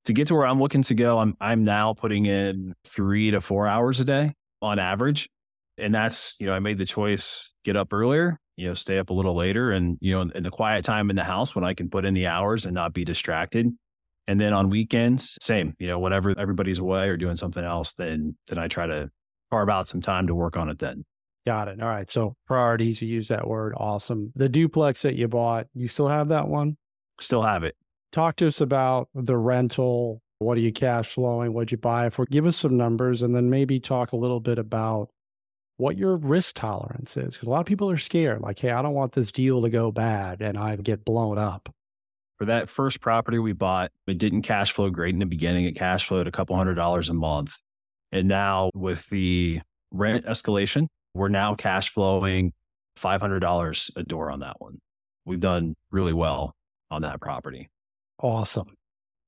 To 0.06 0.14
get 0.14 0.28
to 0.28 0.36
where 0.36 0.46
I'm 0.46 0.60
looking 0.60 0.84
to 0.84 0.94
go, 0.94 1.20
I'm, 1.20 1.36
I'm 1.42 1.64
now 1.64 1.94
putting 1.94 2.28
in 2.28 2.76
three 2.86 3.32
to 3.32 3.42
four 3.42 3.68
hours 3.68 4.00
a 4.00 4.06
day 4.06 4.34
on 4.62 4.78
average. 4.78 5.28
And 5.78 5.94
that's, 5.96 6.36
you 6.40 6.46
know, 6.46 6.54
I 6.54 6.60
made 6.60 6.78
the 6.78 6.86
choice 6.86 7.54
get 7.64 7.76
up 7.76 7.94
earlier 7.94 8.40
you 8.62 8.68
know, 8.68 8.74
stay 8.76 9.00
up 9.00 9.10
a 9.10 9.14
little 9.14 9.36
later 9.36 9.72
and, 9.72 9.98
you 10.02 10.14
know, 10.14 10.30
in 10.36 10.44
the 10.44 10.52
quiet 10.52 10.86
time 10.86 11.10
in 11.10 11.16
the 11.16 11.24
house 11.24 11.56
when 11.56 11.64
I 11.64 11.74
can 11.74 11.90
put 11.90 12.06
in 12.06 12.14
the 12.14 12.28
hours 12.28 12.66
and 12.66 12.76
not 12.76 12.94
be 12.94 13.04
distracted. 13.04 13.68
And 14.28 14.40
then 14.40 14.54
on 14.54 14.70
weekends, 14.70 15.36
same, 15.42 15.74
you 15.80 15.88
know, 15.88 15.98
whenever 15.98 16.38
everybody's 16.38 16.78
away 16.78 17.10
or 17.10 17.18
doing 17.18 17.36
something 17.36 17.64
else, 17.64 17.94
then, 17.94 18.38
then 18.48 18.60
I 18.60 18.68
try 18.68 18.86
to 18.86 19.10
carve 19.50 19.70
out 19.70 19.88
some 19.88 20.00
time 20.00 20.28
to 20.28 20.36
work 20.36 20.58
on 20.58 20.70
it 20.70 20.78
then. 20.78 21.06
Got 21.48 21.70
it. 21.70 21.82
All 21.82 21.90
right. 21.90 22.10
So 22.10 22.36
priorities, 22.46 23.02
you 23.02 23.08
use 23.08 23.30
that 23.30 23.48
word. 23.48 23.74
Awesome. 23.76 24.32
The 24.36 24.48
duplex 24.48 25.02
that 25.02 25.16
you 25.16 25.28
bought, 25.28 25.66
you 25.74 25.88
still 25.88 26.08
have 26.08 26.28
that 26.28 26.48
one? 26.48 26.78
Still 27.20 27.42
have 27.42 27.64
it. 27.64 27.76
Talk 28.12 28.36
to 28.38 28.48
us 28.48 28.62
about 28.62 29.10
the 29.16 29.38
rental. 29.38 30.22
What 30.38 30.56
are 30.58 30.62
you 30.62 30.72
cash 30.72 31.14
flowing? 31.14 31.54
What'd 31.54 31.72
you 31.72 31.80
buy 31.80 32.12
for? 32.12 32.26
Give 32.28 32.46
us 32.46 32.58
some 32.58 32.78
numbers 32.78 33.24
and 33.24 33.36
then 33.36 33.50
maybe 33.50 33.80
talk 33.80 34.12
a 34.12 34.18
little 34.18 34.40
bit 34.40 34.60
about 34.60 35.10
what 35.82 35.98
your 35.98 36.16
risk 36.16 36.56
tolerance 36.56 37.18
is. 37.18 37.34
Because 37.34 37.48
a 37.48 37.50
lot 37.50 37.60
of 37.60 37.66
people 37.66 37.90
are 37.90 37.98
scared, 37.98 38.42
like, 38.42 38.60
hey, 38.60 38.70
I 38.70 38.84
don't 38.84 38.94
want 38.94 39.14
this 39.14 39.32
deal 39.32 39.64
to 39.64 39.70
go 39.70 39.92
bad 39.92 40.40
and 40.42 40.56
I 40.56 40.76
get 40.76 41.04
blown 41.04 41.40
up. 41.40 41.70
For 42.38 42.46
that 42.46 42.70
first 42.70 43.02
property 43.02 43.40
we 43.40 43.54
bought, 43.54 43.92
it 44.06 44.20
didn't 44.20 44.44
cash 44.44 44.72
flow 44.72 44.92
great 44.92 45.14
in 45.14 45.20
the 45.20 45.26
beginning. 45.26 45.66
It 45.66 45.76
cash 45.76 46.08
flowed 46.08 46.28
a 46.28 46.32
couple 46.32 46.56
hundred 46.56 46.76
dollars 46.76 47.10
a 47.10 47.16
month. 47.16 47.56
And 48.12 48.28
now 48.28 48.70
with 48.76 49.10
the 49.10 49.62
rent 49.92 50.26
escalation, 50.26 50.86
we're 51.16 51.30
now 51.30 51.56
cash 51.56 51.90
flowing 51.90 52.54
$500 53.00 53.92
a 53.96 54.04
door 54.04 54.30
on 54.30 54.42
that 54.42 54.58
one. 54.60 54.78
We've 55.26 55.40
done 55.40 55.74
really 55.90 56.14
well 56.14 56.54
on 56.92 57.02
that 57.02 57.22
property. 57.22 57.70
Awesome. 58.20 58.76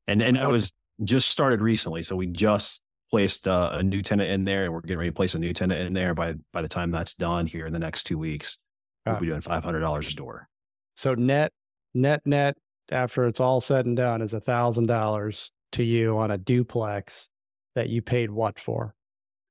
And 0.08 0.22
and 0.22 0.38
I 0.38 0.48
was 0.48 0.72
just 1.04 1.30
started 1.30 1.62
recently. 1.62 2.04
So 2.04 2.16
we 2.16 2.28
just 2.28 2.82
placed 3.14 3.48
uh, 3.48 3.70
a 3.74 3.84
new 3.84 4.02
tenant 4.02 4.32
in 4.32 4.44
there, 4.44 4.64
and 4.64 4.74
we're 4.74 4.82
getting 4.82 4.98
ready 4.98 5.12
to 5.12 5.16
place 5.16 5.36
a 5.36 5.40
new 5.40 5.54
tenant 5.54 5.80
in 5.80 5.94
there. 5.94 6.16
By 6.16 6.34
by 6.52 6.64
the 6.64 6.68
time 6.68 6.90
that's 6.90 7.14
done 7.14 7.46
here 7.46 7.68
in 7.68 7.72
the 7.72 7.78
next 7.78 8.06
two 8.06 8.18
weeks, 8.18 8.58
we'll 9.06 9.20
be 9.20 9.28
doing 9.28 9.42
five 9.42 9.64
hundred 9.64 9.82
dollars 9.82 10.12
a 10.12 10.16
door. 10.16 10.50
So 10.96 11.14
net 11.14 11.52
net 11.94 12.22
net 12.26 12.56
after 12.92 13.28
it's 13.28 13.40
all 13.40 13.62
said 13.62 13.86
and 13.86 13.96
done 13.96 14.24
is 14.24 14.34
a 14.34 14.40
thousand 14.40 14.88
dollars 14.88 15.52
to 15.74 15.84
you 15.84 16.18
on 16.18 16.32
a 16.32 16.40
duplex 16.40 17.30
that 17.76 17.88
you 17.88 18.02
paid 18.02 18.32
what 18.32 18.58
for? 18.58 18.96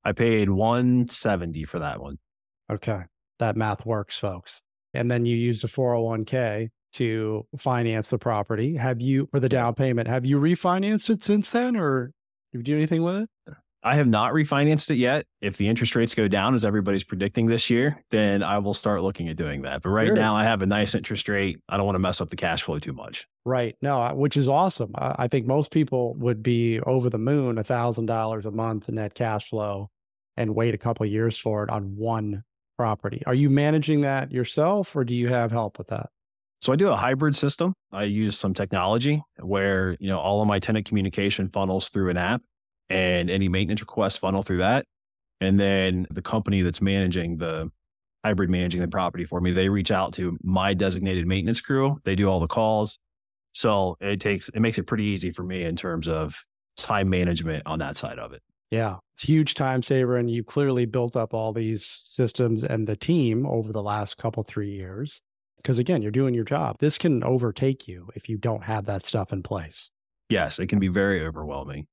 I 0.03 0.11
paid 0.11 0.51
one 0.51 1.07
seventy 1.07 1.65
for 1.65 1.79
that 1.79 2.01
one. 2.01 2.19
Okay, 2.69 3.03
that 3.39 3.57
math 3.57 3.87
works, 3.87 4.19
folks. 4.19 4.61
And 4.93 5.09
then 5.09 5.25
you 5.25 5.37
used 5.37 5.63
a 5.63 5.69
four 5.69 5.95
hundred 5.95 6.03
one 6.03 6.25
k 6.25 6.71
to 6.95 7.47
finance 7.57 8.09
the 8.09 8.19
property. 8.19 8.75
Have 8.75 9.01
you 9.01 9.29
for 9.31 9.39
the 9.39 9.49
down 9.49 9.77
payment? 9.77 10.09
Have 10.09 10.27
you 10.27 10.41
refinanced 10.41 11.11
it 11.11 11.23
since 11.23 11.51
then, 11.51 11.77
or 11.77 12.13
did 12.53 12.59
you 12.59 12.75
do 12.75 12.77
anything 12.77 13.03
with 13.03 13.23
it? 13.23 13.55
I 13.85 13.97
have 13.97 14.07
not 14.07 14.33
refinanced 14.33 14.91
it 14.91 14.97
yet. 14.97 15.27
If 15.41 15.57
the 15.57 15.69
interest 15.69 15.97
rates 15.97 16.15
go 16.15 16.29
down 16.29 16.55
as 16.55 16.65
everybody's 16.65 17.03
predicting 17.03 17.47
this 17.47 17.69
year, 17.69 18.01
then 18.13 18.43
I 18.43 18.59
will 18.59 18.75
start 18.75 19.03
looking 19.03 19.29
at 19.29 19.37
doing 19.37 19.63
that. 19.63 19.83
But 19.83 19.89
right 19.89 20.07
sure. 20.07 20.15
now, 20.15 20.37
I 20.37 20.45
have 20.45 20.63
a 20.63 20.67
nice 20.67 20.95
interest 20.95 21.29
rate. 21.29 21.59
I 21.69 21.77
don't 21.77 21.87
want 21.87 21.97
to 21.97 22.01
mess 22.01 22.21
up 22.21 22.31
the 22.31 22.37
cash 22.37 22.63
flow 22.63 22.79
too 22.79 22.93
much. 22.93 23.27
Right. 23.45 23.75
No, 23.83 24.15
which 24.15 24.37
is 24.37 24.47
awesome. 24.47 24.93
I 24.97 25.27
think 25.27 25.47
most 25.47 25.73
people 25.73 26.15
would 26.15 26.45
be 26.45 26.79
over 26.81 27.11
the 27.11 27.19
moon, 27.19 27.59
a 27.59 27.65
thousand 27.65 28.07
dollars 28.07 28.47
a 28.47 28.53
month 28.53 28.89
in 28.89 28.95
net 28.95 29.15
cash 29.15 29.49
flow, 29.49 29.91
and 30.37 30.55
wait 30.55 30.75
a 30.75 30.79
couple 30.79 31.05
years 31.07 31.37
for 31.37 31.65
it 31.65 31.71
on 31.71 31.97
one 31.97 32.45
property. 32.79 33.23
Are 33.27 33.35
you 33.35 33.51
managing 33.51 34.03
that 34.03 34.31
yourself, 34.31 34.95
or 34.95 35.05
do 35.05 35.15
you 35.15 35.29
have 35.29 35.51
help 35.51 35.79
with 35.79 35.89
that? 35.89 36.11
So 36.63 36.73
I 36.73 36.77
do 36.77 36.91
a 36.91 36.97
hybrid 36.97 37.35
system. 37.35 37.75
I 37.91 38.05
use 38.05 38.39
some 38.39 38.55
technology 38.55 39.21
where, 39.41 39.97
you 39.99 40.09
know, 40.09 40.21
all 40.21 40.41
of 40.41 40.47
my 40.47 40.61
tenant 40.61 40.87
communication 40.87 41.49
funnels 41.49 41.89
through 41.89 42.11
an 42.11 42.17
app 42.17 42.41
and 42.89 43.29
any 43.29 43.49
maintenance 43.49 43.81
requests 43.81 44.17
funnel 44.17 44.45
through 44.45 44.59
that. 44.59 44.87
And 45.41 45.59
then 45.59 46.07
the 46.11 46.23
company 46.23 46.63
that's 46.63 46.81
managing 46.81 47.39
the 47.39 47.69
hybrid 48.25 48.49
managing 48.49 48.81
the 48.81 48.87
property 48.87 49.25
for 49.25 49.41
me, 49.41 49.51
they 49.51 49.69
reach 49.69 49.91
out 49.91 50.13
to 50.15 50.39
my 50.45 50.73
designated 50.73 51.27
maintenance 51.27 51.61
crew. 51.61 51.99
They 52.05 52.15
do 52.15 52.31
all 52.31 52.39
the 52.39 52.47
calls. 52.47 53.01
So 53.55 53.97
it 54.01 54.21
takes, 54.21 54.49
it 54.51 54.61
makes 54.61 54.79
it 54.79 54.85
pretty 54.85 55.05
easy 55.05 55.33
for 55.33 55.43
me 55.43 55.65
in 55.65 55.75
terms 55.75 56.07
of 56.07 56.37
time 56.77 57.11
management 57.11 57.65
on 57.67 57.81
that 57.81 57.97
side 57.97 58.21
of 58.21 58.33
it. 58.33 58.43
Yeah, 58.71 58.99
it's 59.15 59.25
huge 59.25 59.55
time 59.55 59.83
saver. 59.83 60.17
And 60.17 60.31
you 60.31 60.45
clearly 60.45 60.87
built 60.87 61.17
up 61.17 61.35
all 61.35 61.53
these 61.53 61.85
systems 61.85 62.63
and 62.63 62.87
the 62.87 62.95
team 62.95 63.47
over 63.47 63.73
the 63.73 63.83
last 63.83 64.17
couple, 64.17 64.45
three 64.45 64.71
years. 64.71 65.21
Because 65.63 65.79
again, 65.79 66.03
you're 66.03 66.11
doing 66.11 66.35
your 66.35 66.45
job. 66.45 66.77
This 66.81 66.99
can 66.99 67.23
overtake 67.23 67.87
you 67.87 68.09
if 68.15 68.29
you 68.29 68.37
don't 68.37 68.65
have 68.65 68.87
that 68.87 69.07
stuff 69.07 69.33
in 69.33 69.43
place. 69.43 69.91
Yes, 70.29 70.59
it 70.59 70.67
can 70.67 70.79
be 70.79 70.89
very 70.89 71.25
overwhelming. 71.25 71.87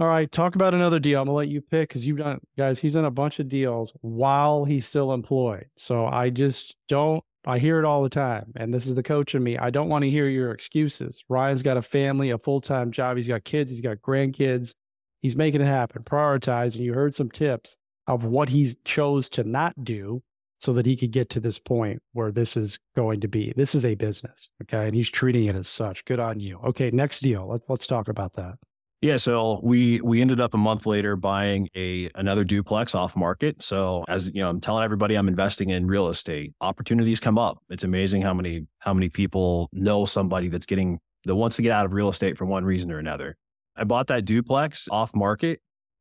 All 0.00 0.06
right, 0.06 0.30
talk 0.30 0.54
about 0.54 0.74
another 0.74 1.00
deal. 1.00 1.20
I'm 1.20 1.26
gonna 1.26 1.36
let 1.36 1.48
you 1.48 1.60
pick 1.60 1.88
because 1.88 2.06
you've 2.06 2.18
done, 2.18 2.38
guys. 2.56 2.78
He's 2.78 2.92
done 2.92 3.04
a 3.04 3.10
bunch 3.10 3.40
of 3.40 3.48
deals 3.48 3.92
while 4.00 4.64
he's 4.64 4.86
still 4.86 5.12
employed. 5.12 5.66
So 5.76 6.06
I 6.06 6.30
just 6.30 6.76
don't. 6.88 7.24
I 7.44 7.58
hear 7.58 7.78
it 7.78 7.84
all 7.84 8.02
the 8.02 8.10
time, 8.10 8.52
and 8.56 8.72
this 8.72 8.86
is 8.86 8.94
the 8.94 9.02
coach 9.02 9.34
in 9.34 9.42
me. 9.42 9.58
I 9.58 9.70
don't 9.70 9.88
want 9.88 10.04
to 10.04 10.10
hear 10.10 10.28
your 10.28 10.52
excuses. 10.52 11.24
Ryan's 11.28 11.62
got 11.62 11.76
a 11.76 11.82
family, 11.82 12.30
a 12.30 12.38
full 12.38 12.60
time 12.60 12.92
job. 12.92 13.16
He's 13.16 13.26
got 13.26 13.42
kids. 13.42 13.72
He's 13.72 13.80
got 13.80 13.96
grandkids. 13.96 14.74
He's 15.20 15.34
making 15.34 15.62
it 15.62 15.66
happen. 15.66 16.04
Prioritize, 16.04 16.76
and 16.76 16.84
you 16.84 16.92
heard 16.92 17.16
some 17.16 17.30
tips 17.30 17.76
of 18.06 18.24
what 18.24 18.48
he 18.48 18.72
chose 18.84 19.28
to 19.30 19.42
not 19.42 19.82
do 19.82 20.22
so 20.58 20.72
that 20.72 20.86
he 20.86 20.96
could 20.96 21.10
get 21.12 21.30
to 21.30 21.40
this 21.40 21.58
point 21.58 22.02
where 22.12 22.32
this 22.32 22.56
is 22.56 22.78
going 22.96 23.20
to 23.20 23.28
be 23.28 23.52
this 23.56 23.74
is 23.74 23.84
a 23.84 23.94
business 23.94 24.48
okay 24.62 24.86
and 24.86 24.94
he's 24.94 25.10
treating 25.10 25.44
it 25.44 25.56
as 25.56 25.68
such 25.68 26.04
good 26.04 26.20
on 26.20 26.40
you 26.40 26.58
okay 26.64 26.90
next 26.90 27.20
deal 27.20 27.46
Let, 27.46 27.62
let's 27.68 27.86
talk 27.86 28.08
about 28.08 28.34
that 28.34 28.56
yeah, 29.00 29.16
so 29.16 29.60
we 29.62 30.00
we 30.00 30.20
ended 30.20 30.40
up 30.40 30.54
a 30.54 30.58
month 30.58 30.84
later 30.84 31.14
buying 31.14 31.68
a 31.76 32.10
another 32.16 32.42
duplex 32.42 32.96
off 32.96 33.14
market. 33.14 33.62
So 33.62 34.04
as 34.08 34.28
you 34.34 34.42
know, 34.42 34.50
I'm 34.50 34.60
telling 34.60 34.82
everybody 34.82 35.14
I'm 35.14 35.28
investing 35.28 35.70
in 35.70 35.86
real 35.86 36.08
estate. 36.08 36.52
Opportunities 36.60 37.20
come 37.20 37.38
up. 37.38 37.58
It's 37.70 37.84
amazing 37.84 38.22
how 38.22 38.34
many 38.34 38.66
how 38.80 38.92
many 38.92 39.08
people 39.08 39.68
know 39.72 40.04
somebody 40.04 40.48
that's 40.48 40.66
getting 40.66 40.98
that 41.26 41.36
wants 41.36 41.56
to 41.56 41.62
get 41.62 41.70
out 41.70 41.86
of 41.86 41.92
real 41.92 42.08
estate 42.08 42.36
for 42.36 42.44
one 42.44 42.64
reason 42.64 42.90
or 42.90 42.98
another. 42.98 43.36
I 43.76 43.84
bought 43.84 44.08
that 44.08 44.24
duplex 44.24 44.88
off 44.90 45.14
market 45.14 45.60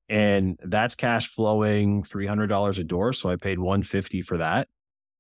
and 0.10 0.58
that's 0.64 0.96
cash 0.96 1.30
flowing 1.30 2.04
$300 2.04 2.80
a 2.80 2.84
door, 2.84 3.14
so 3.14 3.30
I 3.30 3.36
paid 3.36 3.60
150 3.60 4.22
for 4.22 4.38
that. 4.38 4.68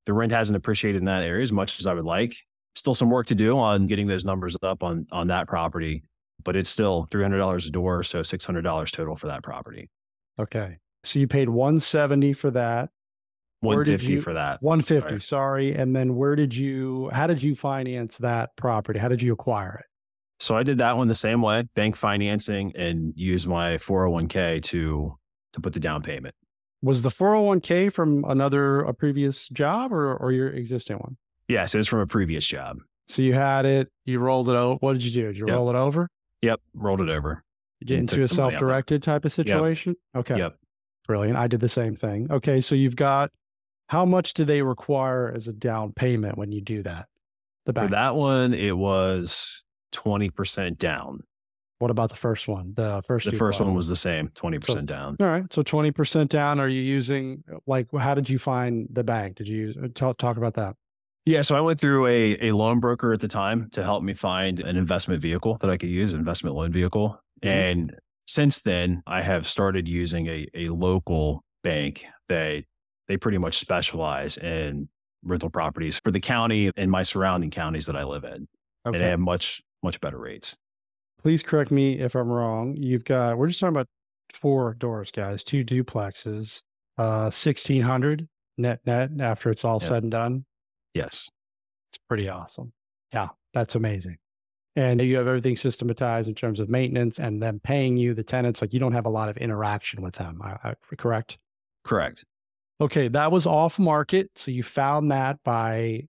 The 0.06 0.14
rent 0.14 0.32
hasn't 0.32 0.56
appreciated 0.56 1.00
in 1.00 1.06
that 1.06 1.24
area 1.24 1.44
as 1.44 1.52
much 1.52 1.80
as 1.80 1.88
I 1.88 1.94
would 1.94 2.06
like. 2.06 2.36
Still 2.76 2.94
some 2.94 3.10
work 3.10 3.28
to 3.28 3.36
do 3.36 3.58
on 3.58 3.88
getting 3.88 4.08
those 4.08 4.24
numbers 4.24 4.56
up 4.62 4.84
on 4.84 5.08
on 5.12 5.28
that 5.28 5.48
property 5.48 6.04
but 6.44 6.56
it's 6.56 6.70
still 6.70 7.08
$300 7.12 7.68
a 7.68 7.70
door. 7.70 8.04
So 8.04 8.22
$600 8.22 8.92
total 8.92 9.16
for 9.16 9.28
that 9.28 9.44
property. 9.44 9.90
Okay. 10.40 10.78
So 11.04 11.20
you 11.20 11.28
paid 11.28 11.50
170 11.50 12.34
for 12.34 12.52
that. 12.52 12.90
150 13.62 14.14
you, 14.14 14.22
for 14.22 14.34
that. 14.34 14.62
150, 14.62 15.14
right. 15.14 15.22
sorry. 15.22 15.76
And 15.76 15.96
then 15.96 16.16
where 16.16 16.36
did 16.36 16.56
you, 16.56 17.10
how 17.12 17.26
did 17.28 17.42
you 17.42 17.56
finance 17.56 18.18
that 18.20 18.56
property? 18.56 19.00
How 19.00 19.08
did 19.08 19.22
you 19.22 19.34
acquire 19.34 19.80
it? 19.80 19.86
So 20.40 20.56
I 20.56 20.64
did 20.64 20.78
that 20.78 20.98
one 20.98 21.08
the 21.08 21.16
same 21.16 21.42
way, 21.42 21.64
bank 21.76 21.96
financing 21.96 22.74
and 22.76 23.14
use 23.16 23.48
my 23.48 23.78
401k 23.78 24.64
to, 24.64 25.18
to 25.54 25.62
put 25.62 25.74
the 25.74 25.80
down 25.80 26.04
payment. 26.04 26.36
Was 26.82 27.02
the 27.02 27.10
401k 27.10 27.92
from 27.92 28.24
another, 28.28 28.82
a 28.82 28.94
previous 28.94 29.48
job 29.50 29.92
or, 29.92 30.16
or 30.16 30.32
your 30.32 30.50
existing 30.50 30.98
one? 30.98 31.18
Yes, 31.48 31.74
it 31.74 31.78
was 31.78 31.88
from 31.88 32.00
a 32.00 32.08
previous 32.08 32.46
job. 32.46 32.78
So 33.08 33.22
you 33.22 33.34
had 33.34 33.66
it, 33.66 33.90
you 34.06 34.20
rolled 34.20 34.50
it 34.50 34.56
over. 34.56 34.78
What 34.80 34.94
did 34.94 35.04
you 35.04 35.12
do? 35.12 35.28
Did 35.28 35.38
you 35.38 35.48
yep. 35.48 35.56
roll 35.56 35.70
it 35.70 35.76
over? 35.76 36.10
Yep, 36.42 36.60
rolled 36.76 37.02
it 37.02 37.10
over. 37.10 37.44
You 37.80 37.88
get 37.88 38.00
into 38.00 38.22
a 38.24 38.28
self-directed 38.28 39.02
type 39.02 39.26
of 39.26 39.32
situation. 39.32 39.96
Yep. 40.14 40.20
Okay. 40.20 40.38
Yep. 40.40 40.56
Brilliant. 41.08 41.38
I 41.38 41.48
did 41.48 41.62
the 41.62 41.70
same 41.70 41.96
thing. 41.96 42.28
Okay, 42.30 42.60
so 42.60 42.76
you've 42.76 42.96
got 42.96 43.32
how 43.88 44.04
much 44.06 44.34
do 44.34 44.44
they 44.44 44.62
require 44.62 45.32
as 45.34 45.48
a 45.48 45.54
down 45.54 45.94
payment 45.94 46.38
when 46.38 46.52
you 46.52 46.62
do 46.62 46.84
that? 46.84 47.08
The 47.66 47.74
back. 47.74 47.86
For 47.86 47.92
that 47.92 48.16
one, 48.16 48.54
it 48.54 48.78
was 48.78 49.64
twenty 49.92 50.30
percent 50.30 50.80
down. 50.80 51.22
What 51.80 51.92
about 51.92 52.10
the 52.10 52.16
first 52.16 52.48
one? 52.48 52.74
The 52.76 53.02
first. 53.06 53.26
The 53.26 53.38
first 53.38 53.62
one 53.62 53.76
was 53.76 53.88
the 53.88 53.96
same, 53.96 54.30
twenty 54.30 54.58
percent 54.58 54.90
so, 54.90 54.96
down. 54.96 55.18
All 55.20 55.28
right, 55.28 55.52
so 55.54 55.62
twenty 55.62 55.92
percent 55.92 56.32
down. 56.32 56.60
Are 56.60 56.68
you 56.68 56.82
using 56.82 57.44
like? 57.68 57.88
How 57.98 58.16
did 58.16 58.30
you 58.30 58.40
find 58.40 58.88
the 58.92 59.04
bank? 59.04 59.38
Did 59.38 59.48
you 59.48 59.58
use, 59.58 59.78
talk 59.94 60.18
talk 60.18 60.38
about 60.38 60.56
that? 60.56 60.76
Yeah, 61.26 61.42
so 61.42 61.58
I 61.58 61.60
went 61.60 61.80
through 61.80 62.08
a, 62.08 62.50
a 62.50 62.52
loan 62.54 62.80
broker 62.80 63.12
at 63.12 63.20
the 63.20 63.28
time 63.28 63.70
to 63.74 63.84
help 63.84 64.02
me 64.02 64.14
find 64.14 64.62
an 64.62 64.78
investment 64.78 65.22
vehicle 65.22 65.58
that 65.60 65.70
I 65.70 65.76
could 65.76 65.90
use, 65.90 66.14
investment 66.14 66.56
loan 66.56 66.72
vehicle. 66.72 67.20
Mm-hmm. 67.44 67.50
And 67.50 67.96
since 68.28 68.60
then, 68.60 69.04
I 69.06 69.22
have 69.22 69.48
started 69.48 69.90
using 69.90 70.28
a, 70.28 70.48
a 70.54 70.70
local 70.70 71.44
bank 71.64 72.06
that 72.30 72.64
they 73.10 73.18
pretty 73.18 73.38
much 73.38 73.60
specialize 73.60 74.38
in 74.38 74.88
rental 75.22 75.50
properties 75.50 76.00
for 76.00 76.12
the 76.12 76.22
county 76.22 76.72
and 76.78 76.90
my 76.90 77.04
surrounding 77.04 77.52
counties 77.52 77.88
that 77.88 77.98
I 77.98 78.06
live 78.06 78.24
in. 78.24 78.48
Okay. 78.86 78.96
And 78.96 78.96
they 78.96 79.10
have 79.10 79.20
much, 79.20 79.62
much 79.84 80.00
better 80.02 80.18
rates. 80.18 80.58
Please 81.20 81.42
correct 81.42 81.72
me 81.72 82.00
if 82.00 82.16
I'm 82.16 82.32
wrong. 82.32 82.76
You've 82.78 83.04
got, 83.04 83.38
we're 83.38 83.48
just 83.48 83.60
talking 83.60 83.76
about 83.76 83.88
four 84.34 84.76
doors, 84.76 85.12
guys, 85.12 85.44
two 85.44 85.64
duplexes, 85.64 86.62
uh, 86.98 87.32
1600 87.32 88.28
net 88.58 88.80
net 88.86 89.12
after 89.20 89.52
it's 89.52 89.64
all 89.64 89.80
said 89.80 90.04
and 90.04 90.12
done. 90.12 90.46
Yes. 90.94 91.30
It's 91.92 92.00
pretty 92.08 92.28
awesome. 92.28 92.74
Yeah, 93.14 93.30
that's 93.54 93.76
amazing. 93.76 94.18
And 94.76 95.02
you 95.02 95.18
have 95.18 95.28
everything 95.28 95.58
systematized 95.58 96.28
in 96.28 96.36
terms 96.36 96.60
of 96.60 96.70
maintenance 96.70 97.20
and 97.20 97.42
them 97.42 97.60
paying 97.64 97.98
you, 97.98 98.14
the 98.14 98.24
tenants. 98.24 98.62
Like 98.62 98.74
you 98.74 98.80
don't 98.80 98.94
have 98.94 99.08
a 99.08 99.10
lot 99.10 99.30
of 99.30 99.38
interaction 99.38 100.02
with 100.02 100.16
them, 100.16 100.40
I, 100.44 100.70
I, 100.70 100.76
correct? 100.98 101.38
Correct. 101.84 102.24
Okay, 102.80 103.08
that 103.08 103.32
was 103.32 103.48
off 103.48 103.80
market. 103.80 104.30
So 104.36 104.52
you 104.52 104.62
found 104.62 105.12
that 105.12 105.38
by 105.44 106.04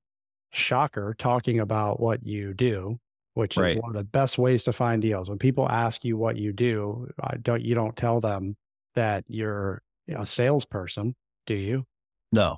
shocker 0.52 1.14
talking 1.18 1.60
about 1.60 1.98
what 2.00 2.26
you 2.26 2.52
do, 2.52 2.98
which 3.38 3.56
right. 3.56 3.76
is 3.76 3.80
one 3.80 3.90
of 3.90 3.94
the 3.94 4.02
best 4.02 4.36
ways 4.36 4.64
to 4.64 4.72
find 4.72 5.00
deals. 5.00 5.28
When 5.28 5.38
people 5.38 5.68
ask 5.68 6.04
you 6.04 6.16
what 6.16 6.36
you 6.36 6.52
do, 6.52 7.08
I 7.22 7.36
don't 7.36 7.62
you 7.62 7.72
don't 7.72 7.96
tell 7.96 8.20
them 8.20 8.56
that 8.96 9.22
you're 9.28 9.80
a 10.08 10.26
salesperson, 10.26 11.14
do 11.46 11.54
you? 11.54 11.84
No. 12.32 12.56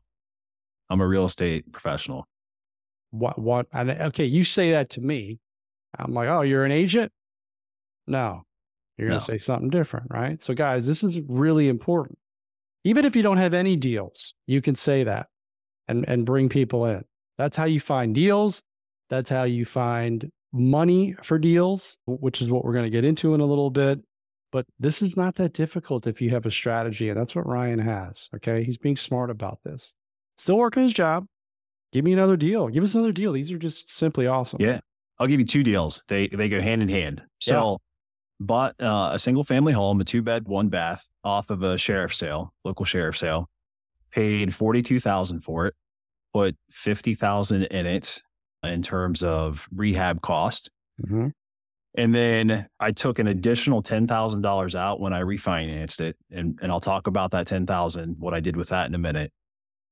I'm 0.89 1.03
a 1.03 1.07
real 1.07 1.27
estate 1.27 1.71
professional. 1.71 2.27
What, 3.11 3.39
what, 3.39 3.67
and 3.75 3.91
okay, 3.91 4.25
you 4.25 4.43
say 4.43 4.71
that 4.71 4.89
to 4.91 5.03
me. 5.03 5.39
I'm 5.99 6.15
like, 6.15 6.31
oh, 6.31 6.41
you're 6.41 6.65
an 6.65 6.73
agent? 6.73 7.13
No, 8.07 8.45
you're 8.97 9.09
going 9.09 9.21
to 9.21 9.27
say 9.27 9.37
something 9.37 9.69
different, 9.69 10.07
right? 10.09 10.43
So, 10.43 10.55
guys, 10.55 10.87
this 10.87 11.05
is 11.05 11.21
really 11.29 11.69
important. 11.69 12.19
Even 12.85 13.05
if 13.05 13.15
you 13.15 13.23
don't 13.23 13.37
have 13.37 13.53
any 13.53 13.77
deals, 13.77 14.33
you 14.47 14.63
can 14.63 14.77
say 14.77 15.05
that 15.05 15.27
and, 15.89 16.09
and 16.09 16.25
bring 16.25 16.49
people 16.49 16.87
in. 16.87 17.05
That's 17.37 17.57
how 17.57 17.67
you 17.67 17.81
find 17.81 18.15
deals. 18.15 18.63
That's 19.11 19.29
how 19.29 19.43
you 19.43 19.67
find 19.67 20.31
money 20.53 21.15
for 21.23 21.39
deals, 21.39 21.99
which 22.07 22.43
is 22.43 22.49
what 22.49 22.65
we're 22.65 22.73
going 22.73 22.85
to 22.85 22.91
get 22.91 23.05
into 23.05 23.35
in 23.35 23.41
a 23.41 23.47
little 23.47 23.71
bit. 23.71 24.01
But 24.53 24.67
this 24.81 25.01
is 25.01 25.17
not 25.17 25.37
that 25.37 25.53
difficult 25.53 26.07
if 26.07 26.21
you 26.21 26.31
have 26.31 26.45
a 26.45 26.51
strategy. 26.51 27.09
And 27.09 27.19
that's 27.19 27.35
what 27.37 27.47
Ryan 27.47 27.79
has. 27.79 28.29
Okay. 28.35 28.65
He's 28.65 28.79
being 28.79 28.97
smart 28.97 29.31
about 29.31 29.61
this 29.65 29.95
still 30.41 30.57
working 30.57 30.83
his 30.83 30.93
job. 30.93 31.27
Give 31.93 32.05
me 32.05 32.13
another 32.13 32.37
deal. 32.37 32.69
Give 32.69 32.83
us 32.83 32.95
another 32.95 33.13
deal. 33.13 33.33
These 33.33 33.53
are 33.53 33.59
just 33.59 33.93
simply 33.93 34.27
awesome. 34.27 34.61
Yeah. 34.61 34.81
I'll 35.19 35.27
give 35.27 35.41
you 35.41 35.47
two 35.47 35.63
deals. 35.63 36.03
They 36.09 36.29
they 36.29 36.49
go 36.49 36.61
hand 36.61 36.83
in 36.83 36.89
hand. 36.89 37.23
So 37.41 37.73
yeah. 37.73 37.77
bought 38.41 38.81
uh, 38.81 39.11
a 39.13 39.19
single 39.19 39.45
family 39.45 39.73
home, 39.73 40.01
a 40.01 40.05
two 40.05 40.23
bed, 40.23 40.49
one 40.49 40.69
bath 40.69 41.07
off 41.25 41.51
of 41.51 41.63
a 41.63 41.77
sheriff 41.77 42.15
sale, 42.15 42.55
local 42.65 42.87
sheriff 42.87 43.19
sale. 43.19 43.51
Paid 44.13 44.55
forty 44.55 44.83
two 44.83 44.99
thousand 44.99 45.41
for 45.41 45.67
it. 45.67 45.75
Put 46.33 46.57
fifty 46.71 47.15
thousand 47.15 47.65
in 47.65 47.87
it 47.87 48.23
in 48.63 48.83
terms 48.83 49.23
of 49.23 49.69
rehab 49.75 50.21
cost. 50.23 50.71
Mm-hmm. 51.03 51.29
And 51.97 52.15
then 52.15 52.69
I 52.79 52.93
took 52.93 53.19
an 53.19 53.27
additional 53.27 53.83
ten 53.83 54.07
thousand 54.07 54.43
dollars 54.43 54.77
out 54.77 55.01
when 55.01 55.13
I 55.13 55.23
refinanced 55.23 56.01
it, 56.01 56.17
and 56.31 56.59
and 56.63 56.71
I'll 56.71 56.81
talk 56.81 57.07
about 57.09 57.33
that 57.33 57.47
ten 57.47 57.67
thousand, 57.67 58.17
what 58.19 58.33
I 58.35 58.41
did 58.41 58.57
with 58.57 58.69
that 58.69 58.87
in 58.87 58.95
a 58.95 58.99
minute. 58.99 59.33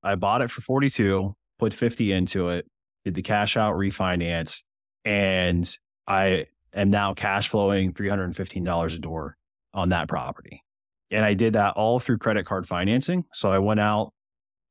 I 0.03 0.15
bought 0.15 0.43
it 0.43 0.51
for 0.51 0.61
42, 0.61 1.35
put 1.59 1.75
50 1.75 2.13
into 2.13 2.49
it, 2.49 2.67
did 3.05 3.15
the 3.15 3.23
cash 3.23 3.57
out 3.57 3.75
refinance, 3.75 4.63
and 5.05 5.69
I 6.07 6.47
am 6.73 6.91
now 6.91 7.15
cash 7.15 7.49
flowing 7.49 7.93
$315 7.93 8.95
a 8.95 8.99
door 8.99 9.37
on 9.75 9.89
that 9.89 10.09
property. 10.09 10.63
And 11.11 11.25
I 11.25 11.35
did 11.35 11.55
that 11.55 11.75
all 11.75 11.99
through 11.99 12.19
credit 12.19 12.47
card 12.47 12.69
financing. 12.69 13.25
So 13.33 13.51
I 13.51 13.59
went 13.59 13.81
out, 13.81 14.13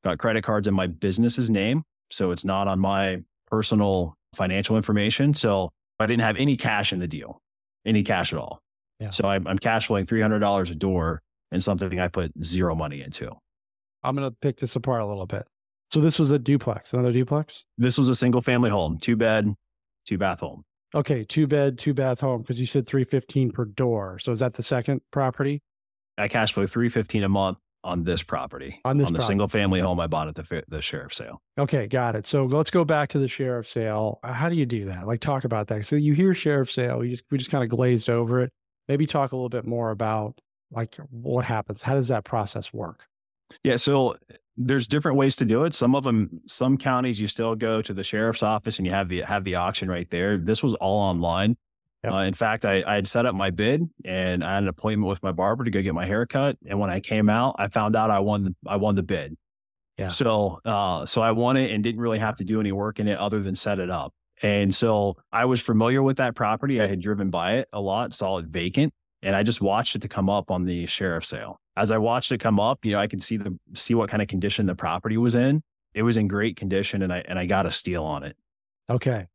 got 0.04 0.18
credit 0.18 0.44
cards 0.44 0.68
in 0.68 0.74
my 0.74 0.88
business's 0.88 1.50
name. 1.50 1.84
So 2.12 2.32
it's 2.32 2.46
not 2.46 2.68
on 2.68 2.80
my 2.80 3.24
personal 3.48 4.16
financial 4.36 4.77
information. 4.77 5.34
So 5.34 5.70
I 6.00 6.06
didn't 6.06 6.24
have 6.24 6.38
any 6.38 6.58
cash 6.58 6.94
in 6.94 7.00
the 7.00 7.08
deal, 7.08 7.42
any 7.86 8.04
cash 8.04 8.34
at 8.34 8.39
all. 8.39 8.60
Yeah. 9.00 9.10
So 9.10 9.27
I'm, 9.27 9.48
I'm 9.48 9.60
cash 9.60 9.88
flowing 9.88 10.06
$300 10.06 10.72
a 10.72 10.75
door 10.75 11.22
and 11.51 11.63
something 11.63 12.00
I 12.00 12.08
put 12.08 12.32
zero 12.44 12.75
money 12.75 13.01
into. 13.01 13.32
I'm 14.04 14.16
going 14.16 14.30
to 14.30 14.36
pick 14.42 14.60
this 14.60 14.75
apart 14.75 15.01
a 15.01 15.06
little 15.06 15.25
bit. 15.25 15.46
So 15.92 16.01
this 16.01 16.20
was 16.20 16.30
a 16.30 16.39
duplex, 16.39 16.94
another 16.94 17.13
duplex? 17.13 17.66
This 17.77 17.98
was 17.98 18.10
a 18.10 18.16
single 18.16 18.42
family 18.42 18.70
home, 18.70 18.98
two 19.00 19.16
bed, 19.16 19.54
two 20.06 20.18
bath 20.18 20.42
home. 20.42 20.63
Okay, 20.94 21.24
two 21.24 21.48
bed, 21.48 21.77
two 21.77 21.94
bath 21.94 22.20
home 22.20 22.42
because 22.42 22.60
you 22.60 22.66
said 22.66 22.88
315 22.88 23.51
per 23.51 23.66
door. 23.66 24.20
So 24.20 24.32
is 24.32 24.39
that 24.39 24.54
the 24.54 24.63
second 24.63 25.01
property? 25.12 25.62
I 26.18 26.27
cash 26.27 26.54
flow 26.54 26.66
315 26.66 27.24
a 27.24 27.30
month 27.30 27.58
on 27.84 28.04
this 28.04 28.24
property. 28.24 28.80
On 28.86 28.98
this 28.98 29.08
on 29.08 29.14
the 29.14 29.20
property. 29.20 29.32
single 29.32 29.48
family 29.48 29.80
home 29.80 30.00
I 30.00 30.08
bought 30.08 30.28
at 30.28 30.36
the 30.36 30.64
the 30.68 30.82
sheriff 30.82 31.14
sale. 31.14 31.42
Okay, 31.58 31.88
got 31.88 32.16
it. 32.16 32.26
So 32.28 32.46
let's 32.46 32.70
go 32.70 32.84
back 32.84 33.10
to 33.10 33.20
the 33.20 33.28
sheriff 33.28 33.68
sale. 33.68 34.20
Uh, 34.24 34.34
how 34.34 34.50
do 34.50 34.56
you 34.56 34.66
do 34.66 34.86
that? 34.86 35.08
Like 35.08 35.22
talk 35.22 35.44
about 35.44 35.68
that. 35.68 35.86
So 35.86 35.96
you 35.96 36.14
hear 36.14 36.34
sheriff 36.34 36.72
sale, 36.72 37.04
you 37.04 37.12
just 37.12 37.24
we 37.32 37.38
just 37.38 37.52
kind 37.52 37.64
of 37.64 37.70
glazed 37.70 38.10
over 38.10 38.42
it. 38.42 38.52
Maybe 38.88 39.06
talk 39.06 39.32
a 39.32 39.36
little 39.36 39.50
bit 39.50 39.66
more 39.66 39.92
about 39.92 40.40
like 40.72 40.96
what 41.10 41.46
happens. 41.46 41.82
How 41.82 41.96
does 41.96 42.08
that 42.10 42.26
process 42.26 42.74
work? 42.74 43.06
Yeah, 43.64 43.78
so 43.78 44.10
uh, 44.10 44.16
there's 44.58 44.88
different 44.88 45.18
ways 45.18 45.36
to 45.38 45.46
do 45.46 45.64
it. 45.64 45.74
Some 45.74 45.96
of 45.96 46.04
them, 46.04 46.42
some 46.48 46.78
counties, 46.78 47.22
you 47.22 47.28
still 47.28 47.56
go 47.56 47.82
to 47.82 47.94
the 47.94 48.04
sheriff's 48.04 48.44
office 48.44 48.78
and 48.78 48.86
you 48.86 48.92
have 48.92 49.08
the 49.08 49.22
have 49.22 49.44
the 49.44 49.56
auction 49.56 49.90
right 49.90 50.10
there. 50.10 50.38
This 50.38 50.64
was 50.64 50.74
all 50.76 51.00
online. 51.00 51.56
Yep. 52.04 52.13
Uh, 52.13 52.18
in 52.18 52.34
fact, 52.34 52.66
I, 52.66 52.84
I 52.86 52.96
had 52.96 53.08
set 53.08 53.25
up 53.25 53.34
my 53.34 53.50
bid 53.50 53.84
and 54.06 54.44
I 54.44 54.56
had 54.56 54.63
an 54.63 54.70
appointment 54.70 55.10
with 55.10 55.24
my 55.24 55.32
barber 55.32 55.63
to 55.63 55.72
go 55.72 55.82
get 55.82 55.94
my 55.96 56.06
hair 56.06 56.25
cut. 56.25 56.58
And 56.68 56.80
when 56.80 56.89
I 56.89 57.00
came 57.00 57.30
out, 57.30 57.56
I 57.58 57.68
found 57.68 57.96
out 57.96 58.12
I 58.12 58.20
won 58.20 58.44
the, 58.44 58.56
I 58.68 58.77
won 58.77 58.96
the 58.96 59.04
bid. 59.04 59.36
Yeah. 59.98 60.10
So 60.10 60.60
uh, 60.63 61.08
so 61.08 61.22
I 61.22 61.32
won 61.32 61.58
it 61.58 61.72
and 61.72 61.84
didn't 61.84 62.00
really 62.00 62.20
have 62.20 62.36
to 62.36 62.44
do 62.44 62.60
any 62.60 62.72
work 62.72 63.00
in 63.00 63.08
it 63.08 63.18
other 63.18 63.39
than 63.42 63.56
set 63.56 63.80
it 63.80 63.89
up. 63.89 64.13
And 64.44 64.74
so 64.75 65.18
I 65.32 65.46
was 65.46 65.60
familiar 65.60 66.04
with 66.04 66.18
that 66.18 66.36
property. 66.36 66.80
I 66.80 66.86
had 66.86 67.00
driven 67.00 67.32
by 67.32 67.56
it 67.56 67.68
a 67.74 67.82
lot, 67.82 68.13
saw 68.13 68.38
it 68.38 68.46
vacant, 68.46 68.94
and 69.24 69.36
I 69.36 69.42
just 69.42 69.60
watched 69.60 69.96
it 69.96 70.04
to 70.04 70.08
come 70.08 70.30
up 70.30 70.51
on 70.51 70.66
the 70.66 70.86
sheriff 70.86 71.25
sale 71.25 71.60
as 71.77 71.92
I 71.92 72.00
watched 72.00 72.32
it 72.32 72.39
come 72.39 72.60
up, 72.60 72.84
you 72.84 72.94
know, 72.94 73.00
I 73.00 73.08
could 73.08 73.24
see 73.24 73.38
the 73.38 73.58
see 73.75 73.94
what 73.94 74.10
kind 74.10 74.22
of 74.22 74.27
condition 74.27 74.66
the 74.66 74.75
property 74.75 75.16
was 75.16 75.36
in. 75.36 75.62
it 75.94 76.01
was 76.01 76.18
in 76.18 76.27
great 76.27 76.58
condition 76.58 77.01
and 77.04 77.13
I 77.13 77.24
and 77.27 77.39
I 77.39 77.46
got 77.46 77.66
a 77.66 77.72
steal 77.72 78.04
on 78.04 78.24
it. 78.24 78.36
Okay. 78.89 79.27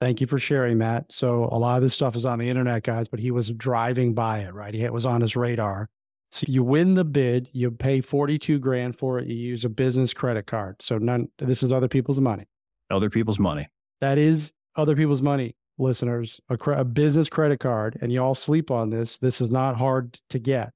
Thank 0.00 0.20
you 0.20 0.26
for 0.26 0.38
sharing 0.38 0.78
that. 0.78 1.06
So 1.10 1.44
a 1.52 1.58
lot 1.58 1.76
of 1.76 1.82
this 1.82 1.94
stuff 1.94 2.16
is 2.16 2.24
on 2.24 2.38
the 2.38 2.48
internet, 2.48 2.82
guys, 2.84 3.06
but 3.08 3.20
he 3.20 3.30
was 3.30 3.50
driving 3.52 4.14
by 4.14 4.40
it, 4.40 4.54
right? 4.54 4.74
It 4.74 4.92
was 4.92 5.04
on 5.04 5.20
his 5.20 5.36
radar. 5.36 5.90
So 6.32 6.46
you 6.48 6.62
win 6.62 6.94
the 6.94 7.04
bid, 7.04 7.50
you 7.52 7.70
pay 7.70 8.00
42 8.00 8.58
grand 8.60 8.96
for 8.96 9.18
it, 9.18 9.26
you 9.28 9.34
use 9.34 9.64
a 9.64 9.68
business 9.68 10.14
credit 10.14 10.46
card. 10.46 10.76
So 10.80 10.96
none 10.96 11.28
this 11.38 11.62
is 11.62 11.70
other 11.72 11.88
people's 11.88 12.20
money. 12.20 12.46
Other 12.90 13.10
people's 13.10 13.38
money. 13.38 13.68
That 14.00 14.16
is 14.16 14.52
other 14.76 14.96
people's 14.96 15.20
money, 15.22 15.54
listeners. 15.76 16.40
A, 16.48 16.56
cre- 16.56 16.72
a 16.72 16.84
business 16.84 17.28
credit 17.28 17.60
card 17.60 17.98
and 18.00 18.10
you 18.12 18.22
all 18.22 18.34
sleep 18.34 18.70
on 18.70 18.90
this. 18.90 19.18
This 19.18 19.40
is 19.40 19.50
not 19.50 19.76
hard 19.76 20.18
to 20.30 20.38
get. 20.38 20.70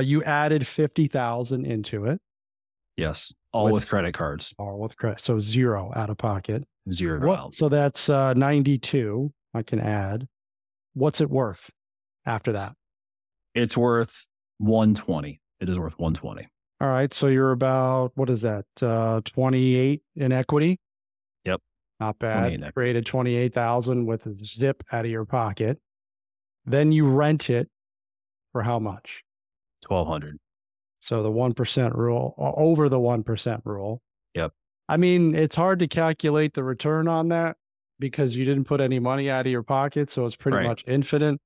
Uh, 0.00 0.02
You 0.02 0.24
added 0.24 0.66
50,000 0.66 1.64
into 1.64 2.06
it, 2.06 2.20
Yes. 2.96 3.32
All 3.52 3.66
With- 3.66 3.74
with 3.74 3.88
credit 3.88 4.14
cards. 4.14 4.52
all 4.58 4.80
with 4.80 4.96
credit. 4.96 5.20
So 5.20 5.38
zero 5.38 5.92
out 5.94 6.10
of 6.10 6.18
pocket. 6.18 6.64
Zero 6.92 7.32
out. 7.32 7.54
So 7.54 7.68
that's 7.68 8.08
uh, 8.08 8.34
92. 8.34 9.32
I 9.54 9.62
can 9.62 9.80
add. 9.80 10.26
What's 10.94 11.20
it 11.20 11.30
worth 11.30 11.70
after 12.26 12.52
that? 12.52 12.72
It's 13.54 13.76
worth 13.76 14.26
120. 14.58 15.40
It 15.60 15.68
is 15.68 15.78
worth 15.78 15.98
120. 15.98 16.46
All 16.80 16.88
right. 16.88 17.12
So 17.14 17.28
you're 17.28 17.52
about, 17.52 18.12
what 18.16 18.28
is 18.28 18.42
that? 18.42 18.64
Uh, 18.82 19.20
28 19.24 20.02
in 20.16 20.32
equity. 20.32 20.78
Yep. 21.44 21.60
Not 22.00 22.18
bad. 22.18 22.74
Created 22.74 23.06
28,000 23.06 24.04
with 24.06 24.26
a 24.26 24.32
zip 24.32 24.82
out 24.92 25.04
of 25.04 25.10
your 25.10 25.24
pocket. 25.24 25.78
Then 26.66 26.92
you 26.92 27.08
rent 27.08 27.50
it 27.50 27.68
for 28.52 28.62
how 28.62 28.78
much? 28.78 29.22
1200. 29.86 30.38
So 31.00 31.22
the 31.22 31.30
1% 31.30 31.94
rule, 31.94 32.34
over 32.38 32.88
the 32.88 32.98
1% 32.98 33.60
rule. 33.64 34.02
Yep. 34.34 34.52
I 34.88 34.96
mean, 34.96 35.34
it's 35.34 35.56
hard 35.56 35.78
to 35.80 35.88
calculate 35.88 36.54
the 36.54 36.62
return 36.64 37.08
on 37.08 37.28
that 37.28 37.56
because 37.98 38.36
you 38.36 38.44
didn't 38.44 38.64
put 38.64 38.80
any 38.80 38.98
money 38.98 39.30
out 39.30 39.46
of 39.46 39.52
your 39.52 39.62
pocket. 39.62 40.10
So 40.10 40.26
it's 40.26 40.36
pretty 40.36 40.58
Right. 40.58 40.66
much 40.66 40.84
infinite. 40.86 41.40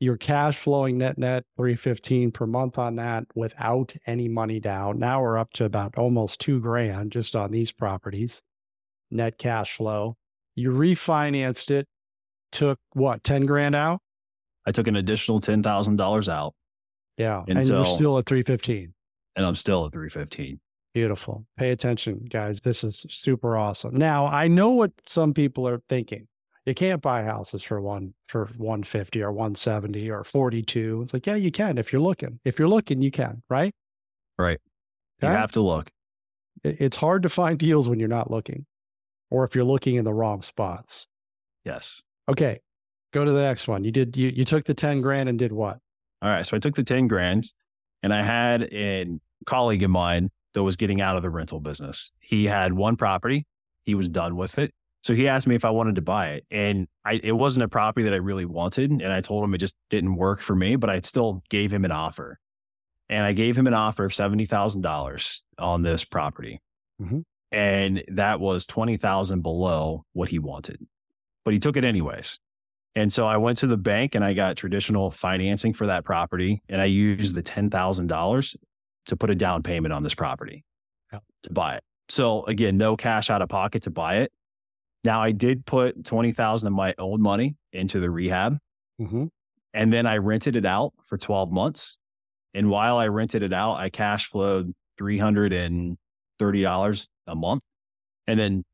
Your 0.00 0.16
cash 0.16 0.56
flowing 0.56 0.96
net 0.98 1.18
net 1.18 1.44
315 1.56 2.30
per 2.30 2.46
month 2.46 2.78
on 2.78 2.96
that 2.96 3.24
without 3.34 3.94
any 4.06 4.28
money 4.28 4.60
down. 4.60 4.98
Now 5.00 5.20
we're 5.20 5.36
up 5.36 5.52
to 5.54 5.64
about 5.64 5.98
almost 5.98 6.40
two 6.40 6.60
grand 6.60 7.10
just 7.12 7.34
on 7.34 7.50
these 7.50 7.72
properties. 7.72 8.40
Net 9.10 9.38
cash 9.38 9.76
flow. 9.76 10.16
You 10.54 10.70
refinanced 10.70 11.70
it, 11.70 11.86
took 12.52 12.78
what, 12.92 13.24
10 13.24 13.44
grand 13.46 13.74
out? 13.74 14.00
I 14.66 14.70
took 14.72 14.86
an 14.86 14.96
additional 14.96 15.40
$10,000 15.40 16.28
out 16.28 16.54
Yeah. 17.16 17.44
And 17.48 17.58
And, 17.58 17.66
you're 17.68 17.84
still 17.84 18.18
at 18.18 18.26
315. 18.26 18.94
and 19.34 19.44
I'm 19.46 19.56
still 19.56 19.84
at 19.86 19.92
315. 19.92 20.60
Beautiful. 20.94 21.46
Pay 21.56 21.70
attention, 21.70 22.26
guys. 22.30 22.60
This 22.60 22.82
is 22.82 23.04
super 23.08 23.56
awesome. 23.56 23.94
Now, 23.96 24.26
I 24.26 24.48
know 24.48 24.70
what 24.70 24.92
some 25.06 25.34
people 25.34 25.68
are 25.68 25.80
thinking. 25.88 26.26
You 26.64 26.74
can't 26.74 27.00
buy 27.00 27.22
houses 27.22 27.62
for 27.62 27.80
one 27.80 28.14
for 28.26 28.46
150 28.56 29.22
or 29.22 29.32
170 29.32 30.10
or 30.10 30.24
42. 30.24 31.02
It's 31.02 31.14
like, 31.14 31.26
yeah, 31.26 31.34
you 31.34 31.50
can 31.50 31.78
if 31.78 31.92
you're 31.92 32.02
looking. 32.02 32.40
If 32.44 32.58
you're 32.58 32.68
looking, 32.68 33.00
you 33.00 33.10
can, 33.10 33.42
right? 33.48 33.74
Right. 34.38 34.60
You 35.22 35.28
have 35.28 35.52
to 35.52 35.60
look. 35.60 35.90
It's 36.62 36.96
hard 36.96 37.22
to 37.22 37.28
find 37.28 37.58
deals 37.58 37.88
when 37.88 37.98
you're 37.98 38.08
not 38.08 38.30
looking 38.30 38.66
or 39.30 39.44
if 39.44 39.54
you're 39.54 39.64
looking 39.64 39.96
in 39.96 40.04
the 40.04 40.12
wrong 40.12 40.42
spots. 40.42 41.06
Yes. 41.64 42.02
Okay. 42.28 42.60
Go 43.12 43.24
to 43.24 43.32
the 43.32 43.40
next 43.40 43.68
one. 43.68 43.84
You 43.84 43.90
did 43.90 44.16
you 44.16 44.28
you 44.28 44.44
took 44.44 44.64
the 44.64 44.74
10 44.74 45.00
grand 45.00 45.28
and 45.28 45.38
did 45.38 45.52
what? 45.52 45.78
All 46.20 46.28
right. 46.28 46.46
So 46.46 46.56
I 46.56 46.60
took 46.60 46.74
the 46.74 46.84
10 46.84 47.08
grand 47.08 47.44
and 48.02 48.12
I 48.12 48.22
had 48.22 48.64
a 48.64 49.06
colleague 49.46 49.82
of 49.82 49.90
mine 49.90 50.30
that 50.58 50.64
was 50.64 50.76
getting 50.76 51.00
out 51.00 51.14
of 51.14 51.22
the 51.22 51.30
rental 51.30 51.60
business. 51.60 52.10
He 52.18 52.46
had 52.46 52.72
one 52.72 52.96
property, 52.96 53.46
he 53.84 53.94
was 53.94 54.08
done 54.08 54.34
with 54.34 54.58
it. 54.58 54.74
So 55.04 55.14
he 55.14 55.28
asked 55.28 55.46
me 55.46 55.54
if 55.54 55.64
I 55.64 55.70
wanted 55.70 55.94
to 55.94 56.02
buy 56.02 56.30
it. 56.30 56.46
And 56.50 56.88
I, 57.04 57.20
it 57.22 57.30
wasn't 57.30 57.62
a 57.62 57.68
property 57.68 58.02
that 58.02 58.12
I 58.12 58.16
really 58.16 58.44
wanted. 58.44 58.90
And 58.90 59.12
I 59.12 59.20
told 59.20 59.44
him 59.44 59.54
it 59.54 59.58
just 59.58 59.76
didn't 59.88 60.16
work 60.16 60.40
for 60.40 60.56
me, 60.56 60.74
but 60.74 60.90
I 60.90 61.00
still 61.02 61.44
gave 61.48 61.72
him 61.72 61.84
an 61.84 61.92
offer. 61.92 62.40
And 63.08 63.22
I 63.24 63.34
gave 63.34 63.56
him 63.56 63.68
an 63.68 63.72
offer 63.74 64.04
of 64.04 64.10
$70,000 64.10 65.40
on 65.58 65.82
this 65.82 66.02
property. 66.02 66.60
Mhm. 67.00 67.22
And 67.52 68.02
that 68.08 68.40
was 68.40 68.66
20,000 68.66 69.40
below 69.40 70.04
what 70.12 70.30
he 70.30 70.40
wanted. 70.40 70.84
But 71.44 71.54
he 71.54 71.60
took 71.60 71.76
it 71.76 71.84
anyways. 71.84 72.36
And 72.96 73.12
so 73.12 73.28
I 73.28 73.36
went 73.36 73.58
to 73.58 73.68
the 73.68 73.76
bank 73.76 74.16
and 74.16 74.24
I 74.24 74.34
got 74.34 74.56
traditional 74.56 75.12
financing 75.12 75.72
for 75.72 75.86
that 75.86 76.04
property. 76.04 76.62
And 76.68 76.82
I 76.82 76.86
used 76.86 77.36
the 77.36 77.44
$10,000 77.44 78.56
to 79.08 79.16
put 79.16 79.30
a 79.30 79.34
down 79.34 79.62
payment 79.62 79.92
on 79.92 80.02
this 80.02 80.14
property 80.14 80.64
Yep. 81.12 81.22
to 81.44 81.52
buy 81.52 81.74
it. 81.76 81.82
So 82.08 82.44
again, 82.44 82.76
no 82.78 82.96
cash 82.96 83.28
out 83.30 83.42
of 83.42 83.48
pocket 83.48 83.82
to 83.82 83.90
buy 83.90 84.18
it. 84.18 84.32
Now 85.04 85.20
I 85.22 85.32
did 85.32 85.66
put 85.66 86.04
20,000 86.04 86.66
of 86.66 86.72
my 86.72 86.94
old 86.98 87.20
money 87.20 87.56
into 87.72 88.00
the 88.00 88.10
rehab 88.10 88.58
Mm-hmm. 89.00 89.26
and 89.74 89.92
then 89.92 90.06
I 90.06 90.16
rented 90.16 90.56
it 90.56 90.66
out 90.66 90.92
for 91.06 91.16
12 91.18 91.52
months. 91.52 91.96
And 92.54 92.68
while 92.70 92.96
I 92.98 93.06
rented 93.08 93.42
it 93.44 93.52
out, 93.52 93.74
I 93.74 93.90
cash 93.90 94.26
flowed 94.26 94.72
$330 95.00 95.96
a 97.26 97.34
month. 97.34 97.62
And 98.26 98.38
then 98.40 98.64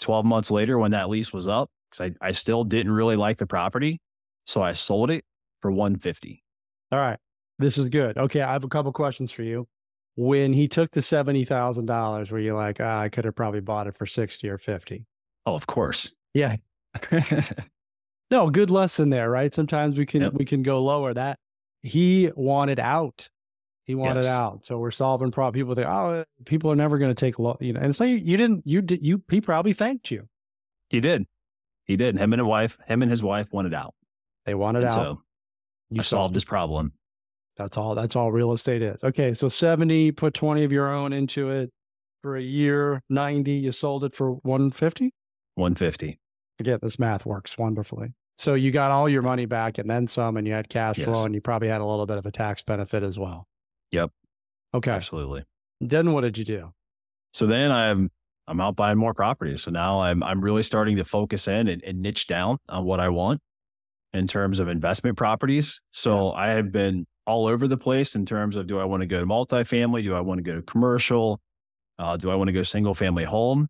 12 0.00 0.24
months 0.24 0.50
later, 0.50 0.78
when 0.78 0.92
that 0.92 1.08
lease 1.08 1.32
was 1.32 1.46
up, 1.48 1.70
because 1.90 2.12
I, 2.22 2.28
I 2.28 2.32
still 2.32 2.64
didn't 2.64 2.92
really 2.92 3.16
like 3.16 3.38
the 3.38 3.46
property. 3.46 4.00
So 4.46 4.62
I 4.62 4.72
sold 4.72 5.10
it 5.10 5.24
for 5.60 5.70
150. 5.70 6.42
All 6.92 6.98
right. 6.98 7.18
This 7.58 7.78
is 7.78 7.88
good. 7.88 8.16
Okay. 8.18 8.40
I 8.40 8.52
have 8.52 8.64
a 8.64 8.68
couple 8.68 8.92
questions 8.92 9.32
for 9.32 9.42
you. 9.42 9.66
When 10.16 10.52
he 10.52 10.68
took 10.68 10.90
the 10.90 11.00
$70,000, 11.00 12.30
were 12.30 12.38
you 12.38 12.54
like, 12.54 12.78
ah, 12.80 13.00
I 13.00 13.08
could 13.08 13.24
have 13.24 13.34
probably 13.34 13.60
bought 13.60 13.86
it 13.86 13.96
for 13.96 14.04
60 14.06 14.48
or 14.48 14.58
50? 14.58 15.06
Oh, 15.46 15.54
of 15.54 15.66
course. 15.66 16.14
Yeah. 16.34 16.56
No, 18.30 18.48
good 18.48 18.70
lesson 18.70 19.10
there, 19.10 19.28
right? 19.30 19.54
Sometimes 19.54 19.98
we 19.98 20.06
can 20.06 20.22
Yep. 20.22 20.32
we 20.32 20.46
can 20.46 20.62
go 20.62 20.82
lower. 20.82 21.12
That 21.12 21.38
he 21.82 22.30
wanted 22.34 22.80
out. 22.80 23.28
He 23.84 23.94
wanted 23.94 24.24
Yes. 24.24 24.32
out. 24.32 24.64
So 24.64 24.78
we're 24.78 24.90
solving 24.90 25.30
problem. 25.30 25.52
People 25.52 25.74
think, 25.74 25.86
oh, 25.86 26.24
people 26.46 26.72
are 26.72 26.76
never 26.76 26.96
going 26.96 27.10
to 27.14 27.14
take 27.14 27.38
lo-, 27.38 27.58
you 27.60 27.74
know. 27.74 27.80
And 27.80 27.94
so 27.94 28.04
you, 28.04 28.16
you 28.16 28.38
didn't. 28.38 28.62
You 28.66 28.80
did. 28.80 29.04
You 29.04 29.22
he 29.28 29.42
probably 29.42 29.74
thanked 29.74 30.10
you. 30.10 30.28
he 30.88 31.00
did. 31.00 31.26
He 31.84 31.96
did. 31.96 32.16
Him 32.16 32.32
and 32.32 32.40
his 32.40 32.46
wife, 32.46 32.78
him 32.86 33.02
and 33.02 33.10
his 33.10 33.22
wife 33.22 33.48
wanted 33.52 33.74
out. 33.74 33.94
They 34.46 34.54
wanted 34.54 34.84
And 34.84 34.92
out. 34.92 34.94
so 34.94 35.22
you 35.90 36.02
solved 36.02 36.32
this 36.32 36.44
problem. 36.46 36.92
That's 37.56 37.76
all. 37.76 37.94
That's 37.94 38.16
all 38.16 38.32
real 38.32 38.52
estate 38.52 38.82
is. 38.82 39.02
Okay, 39.04 39.34
so 39.34 39.48
seventy. 39.48 40.10
Put 40.10 40.34
twenty 40.34 40.64
of 40.64 40.72
your 40.72 40.92
own 40.92 41.12
into 41.12 41.50
it 41.50 41.70
for 42.22 42.36
a 42.36 42.42
year. 42.42 43.02
Ninety. 43.08 43.52
You 43.52 43.72
sold 43.72 44.04
it 44.04 44.14
for 44.14 44.32
one 44.32 44.70
fifty. 44.70 45.12
150. 45.56 46.18
Again, 46.60 46.78
this 46.80 46.98
math 46.98 47.26
works 47.26 47.58
wonderfully. 47.58 48.14
So 48.38 48.54
you 48.54 48.70
got 48.70 48.90
all 48.90 49.06
your 49.06 49.20
money 49.20 49.44
back 49.44 49.76
and 49.76 49.88
then 49.88 50.06
some, 50.06 50.38
and 50.38 50.46
you 50.46 50.54
had 50.54 50.70
cash 50.70 50.96
flow, 50.96 51.24
and 51.24 51.34
you 51.34 51.42
probably 51.42 51.68
had 51.68 51.82
a 51.82 51.84
little 51.84 52.06
bit 52.06 52.16
of 52.16 52.24
a 52.24 52.30
tax 52.30 52.62
benefit 52.62 53.02
as 53.02 53.18
well. 53.18 53.46
Yep. 53.90 54.10
Okay. 54.72 54.90
Absolutely. 54.90 55.44
Then 55.80 56.12
what 56.12 56.22
did 56.22 56.38
you 56.38 56.44
do? 56.44 56.72
So 57.34 57.46
then 57.46 57.70
I'm 57.70 58.10
I'm 58.48 58.60
out 58.60 58.76
buying 58.76 58.98
more 58.98 59.14
properties. 59.14 59.62
So 59.62 59.70
now 59.70 60.00
I'm 60.00 60.22
I'm 60.22 60.40
really 60.40 60.62
starting 60.62 60.96
to 60.96 61.04
focus 61.04 61.46
in 61.46 61.68
and, 61.68 61.82
and 61.84 62.00
niche 62.00 62.26
down 62.26 62.58
on 62.68 62.84
what 62.84 63.00
I 63.00 63.10
want 63.10 63.40
in 64.14 64.26
terms 64.26 64.60
of 64.60 64.68
investment 64.68 65.16
properties. 65.16 65.80
So 65.90 66.32
I 66.32 66.48
have 66.48 66.72
been 66.72 67.06
all 67.26 67.46
over 67.46 67.68
the 67.68 67.76
place 67.76 68.14
in 68.14 68.26
terms 68.26 68.56
of 68.56 68.66
do 68.66 68.78
I 68.78 68.84
want 68.84 69.02
to 69.02 69.06
go 69.06 69.20
to 69.20 69.26
multifamily? 69.26 70.02
Do 70.02 70.14
I 70.14 70.20
want 70.20 70.38
to 70.38 70.42
go 70.42 70.54
to 70.56 70.62
commercial? 70.62 71.40
Uh, 71.98 72.16
do 72.16 72.30
I 72.30 72.34
want 72.34 72.48
to 72.48 72.52
go 72.52 72.62
single 72.62 72.94
family 72.94 73.24
home? 73.24 73.68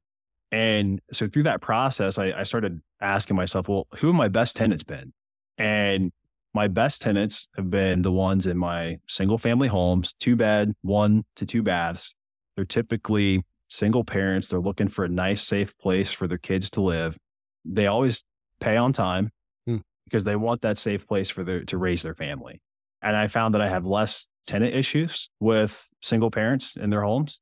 And 0.50 1.00
so 1.12 1.28
through 1.28 1.44
that 1.44 1.60
process, 1.60 2.18
I, 2.18 2.32
I 2.32 2.42
started 2.42 2.80
asking 3.00 3.36
myself, 3.36 3.68
well, 3.68 3.86
who 3.96 4.08
have 4.08 4.16
my 4.16 4.28
best 4.28 4.56
tenants 4.56 4.84
been? 4.84 5.12
And 5.58 6.12
my 6.54 6.68
best 6.68 7.00
tenants 7.00 7.48
have 7.56 7.70
been 7.70 8.02
the 8.02 8.12
ones 8.12 8.46
in 8.46 8.58
my 8.58 8.98
single 9.08 9.38
family 9.38 9.68
homes, 9.68 10.14
two 10.20 10.36
bed, 10.36 10.74
one 10.82 11.24
to 11.36 11.46
two 11.46 11.62
baths. 11.62 12.14
They're 12.56 12.66
typically 12.66 13.42
single 13.68 14.04
parents. 14.04 14.48
They're 14.48 14.60
looking 14.60 14.88
for 14.88 15.04
a 15.06 15.08
nice, 15.08 15.42
safe 15.42 15.76
place 15.78 16.12
for 16.12 16.28
their 16.28 16.38
kids 16.38 16.68
to 16.70 16.82
live. 16.82 17.16
They 17.64 17.86
always 17.86 18.22
pay 18.60 18.76
on 18.76 18.92
time 18.92 19.30
Hmm. 19.66 19.78
because 20.04 20.24
they 20.24 20.36
want 20.36 20.60
that 20.62 20.76
safe 20.76 21.06
place 21.06 21.30
for 21.30 21.44
their 21.44 21.64
to 21.64 21.78
raise 21.78 22.02
their 22.02 22.14
family. 22.14 22.60
And 23.02 23.16
I 23.16 23.28
found 23.28 23.54
that 23.54 23.60
I 23.60 23.68
have 23.68 23.84
less 23.84 24.26
tenant 24.46 24.74
issues 24.74 25.28
with 25.40 25.88
single 26.02 26.30
parents 26.30 26.76
in 26.76 26.90
their 26.90 27.02
homes. 27.02 27.40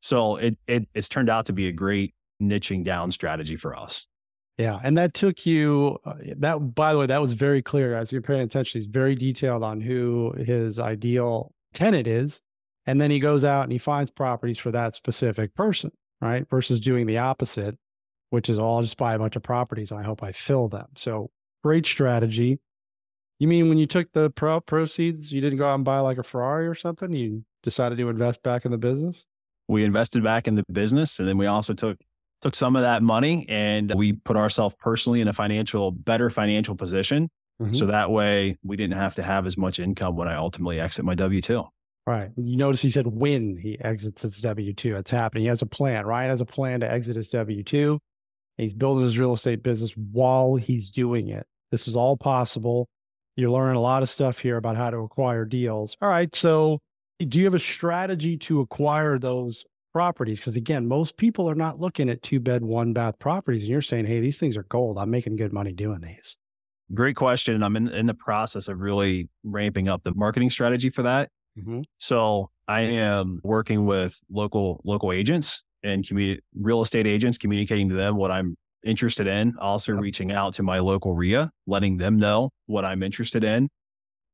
So 0.00 0.36
it, 0.36 0.56
it 0.66 0.88
it's 0.94 1.08
turned 1.08 1.28
out 1.28 1.46
to 1.46 1.52
be 1.52 1.68
a 1.68 1.72
great 1.72 2.14
niching 2.40 2.84
down 2.84 3.10
strategy 3.10 3.56
for 3.56 3.76
us. 3.76 4.06
Yeah, 4.56 4.80
and 4.82 4.98
that 4.98 5.14
took 5.14 5.46
you. 5.46 5.98
Uh, 6.04 6.14
that 6.38 6.74
by 6.74 6.92
the 6.92 6.98
way, 6.98 7.06
that 7.06 7.20
was 7.20 7.32
very 7.32 7.62
clear. 7.62 7.96
As 7.96 8.10
you're 8.10 8.22
paying 8.22 8.40
attention, 8.40 8.80
he's 8.80 8.86
very 8.86 9.14
detailed 9.14 9.62
on 9.62 9.80
who 9.80 10.34
his 10.36 10.78
ideal 10.80 11.52
tenant 11.74 12.06
is, 12.08 12.40
and 12.88 13.00
then 13.00 13.10
he 13.10 13.20
goes 13.20 13.44
out 13.44 13.64
and 13.64 13.72
he 13.72 13.78
finds 13.78 14.10
properties 14.10 14.58
for 14.58 14.72
that 14.72 14.96
specific 14.96 15.54
person, 15.54 15.92
right? 16.20 16.48
Versus 16.48 16.80
doing 16.80 17.06
the 17.06 17.18
opposite, 17.18 17.76
which 18.30 18.48
is, 18.48 18.58
oh, 18.58 18.82
just 18.82 18.96
buy 18.96 19.14
a 19.14 19.18
bunch 19.18 19.36
of 19.36 19.42
properties 19.42 19.90
and 19.90 20.00
I 20.00 20.02
hope 20.02 20.22
I 20.22 20.32
fill 20.32 20.68
them. 20.68 20.86
So 20.96 21.30
great 21.62 21.84
strategy. 21.86 22.60
You 23.38 23.48
mean 23.48 23.68
when 23.68 23.78
you 23.78 23.86
took 23.86 24.12
the 24.12 24.30
pro- 24.30 24.60
proceeds, 24.60 25.32
you 25.32 25.40
didn't 25.40 25.58
go 25.58 25.66
out 25.66 25.76
and 25.76 25.84
buy 25.84 26.00
like 26.00 26.18
a 26.18 26.22
Ferrari 26.22 26.66
or 26.66 26.74
something? 26.74 27.12
You 27.12 27.44
decided 27.62 27.98
to 27.98 28.08
invest 28.08 28.42
back 28.42 28.64
in 28.64 28.72
the 28.72 28.78
business? 28.78 29.26
we 29.68 29.84
invested 29.84 30.24
back 30.24 30.48
in 30.48 30.54
the 30.56 30.64
business. 30.72 31.20
And 31.20 31.28
then 31.28 31.38
we 31.38 31.46
also 31.46 31.74
took 31.74 31.98
took 32.40 32.54
some 32.54 32.76
of 32.76 32.82
that 32.82 33.02
money 33.02 33.44
and 33.48 33.92
we 33.94 34.12
put 34.12 34.36
ourselves 34.36 34.74
personally 34.78 35.20
in 35.20 35.26
a 35.26 35.32
financial, 35.32 35.90
better 35.90 36.30
financial 36.30 36.76
position. 36.76 37.28
Mm-hmm. 37.60 37.74
So 37.74 37.86
that 37.86 38.10
way 38.10 38.56
we 38.62 38.76
didn't 38.76 38.94
have 38.94 39.16
to 39.16 39.24
have 39.24 39.44
as 39.44 39.56
much 39.56 39.80
income 39.80 40.14
when 40.14 40.28
I 40.28 40.36
ultimately 40.36 40.78
exit 40.78 41.04
my 41.04 41.16
W 41.16 41.40
2. 41.40 41.64
Right. 42.06 42.30
You 42.36 42.56
notice 42.56 42.80
he 42.80 42.90
said 42.90 43.08
when 43.08 43.56
he 43.56 43.78
exits 43.80 44.22
his 44.22 44.40
W 44.40 44.72
2. 44.72 44.96
It's 44.96 45.10
happening. 45.10 45.42
He 45.42 45.48
has 45.48 45.62
a 45.62 45.66
plan. 45.66 46.06
Ryan 46.06 46.30
has 46.30 46.40
a 46.40 46.46
plan 46.46 46.80
to 46.80 46.90
exit 46.90 47.16
his 47.16 47.28
W 47.30 47.62
2. 47.62 47.98
He's 48.56 48.74
building 48.74 49.04
his 49.04 49.18
real 49.18 49.32
estate 49.32 49.62
business 49.62 49.92
while 49.92 50.54
he's 50.54 50.90
doing 50.90 51.28
it. 51.28 51.44
This 51.70 51.86
is 51.86 51.96
all 51.96 52.16
possible. 52.16 52.88
You're 53.38 53.52
learning 53.52 53.76
a 53.76 53.80
lot 53.80 54.02
of 54.02 54.10
stuff 54.10 54.40
here 54.40 54.56
about 54.56 54.76
how 54.76 54.90
to 54.90 54.98
acquire 54.98 55.44
deals. 55.44 55.96
All 56.02 56.08
right. 56.08 56.34
So, 56.34 56.80
do 57.20 57.38
you 57.38 57.44
have 57.44 57.54
a 57.54 57.60
strategy 57.60 58.36
to 58.38 58.58
acquire 58.58 59.16
those 59.16 59.64
properties? 59.92 60.40
Because 60.40 60.56
again, 60.56 60.88
most 60.88 61.16
people 61.16 61.48
are 61.48 61.54
not 61.54 61.78
looking 61.78 62.10
at 62.10 62.20
two 62.20 62.40
bed, 62.40 62.64
one 62.64 62.92
bath 62.92 63.16
properties. 63.20 63.62
And 63.62 63.70
you're 63.70 63.80
saying, 63.80 64.06
hey, 64.06 64.18
these 64.18 64.38
things 64.38 64.56
are 64.56 64.64
gold. 64.64 64.98
I'm 64.98 65.10
making 65.10 65.36
good 65.36 65.52
money 65.52 65.70
doing 65.70 66.00
these. 66.00 66.36
Great 66.94 67.14
question. 67.14 67.62
I'm 67.62 67.76
in, 67.76 67.86
in 67.86 68.06
the 68.06 68.14
process 68.14 68.66
of 68.66 68.80
really 68.80 69.28
ramping 69.44 69.88
up 69.88 70.02
the 70.02 70.14
marketing 70.16 70.50
strategy 70.50 70.90
for 70.90 71.04
that. 71.04 71.30
Mm-hmm. 71.56 71.82
So 71.98 72.50
I 72.66 72.80
am 72.80 73.40
working 73.44 73.86
with 73.86 74.18
local 74.28 74.80
local 74.84 75.12
agents 75.12 75.62
and 75.84 76.02
commu- 76.02 76.40
real 76.56 76.82
estate 76.82 77.06
agents, 77.06 77.38
communicating 77.38 77.88
to 77.90 77.94
them 77.94 78.16
what 78.16 78.32
I'm 78.32 78.56
interested 78.88 79.26
in. 79.26 79.54
Also 79.60 79.92
yep. 79.92 80.02
reaching 80.02 80.32
out 80.32 80.54
to 80.54 80.62
my 80.62 80.78
local 80.78 81.14
RIA, 81.14 81.50
letting 81.66 81.98
them 81.98 82.18
know 82.18 82.50
what 82.66 82.84
I'm 82.84 83.02
interested 83.02 83.44
in. 83.44 83.68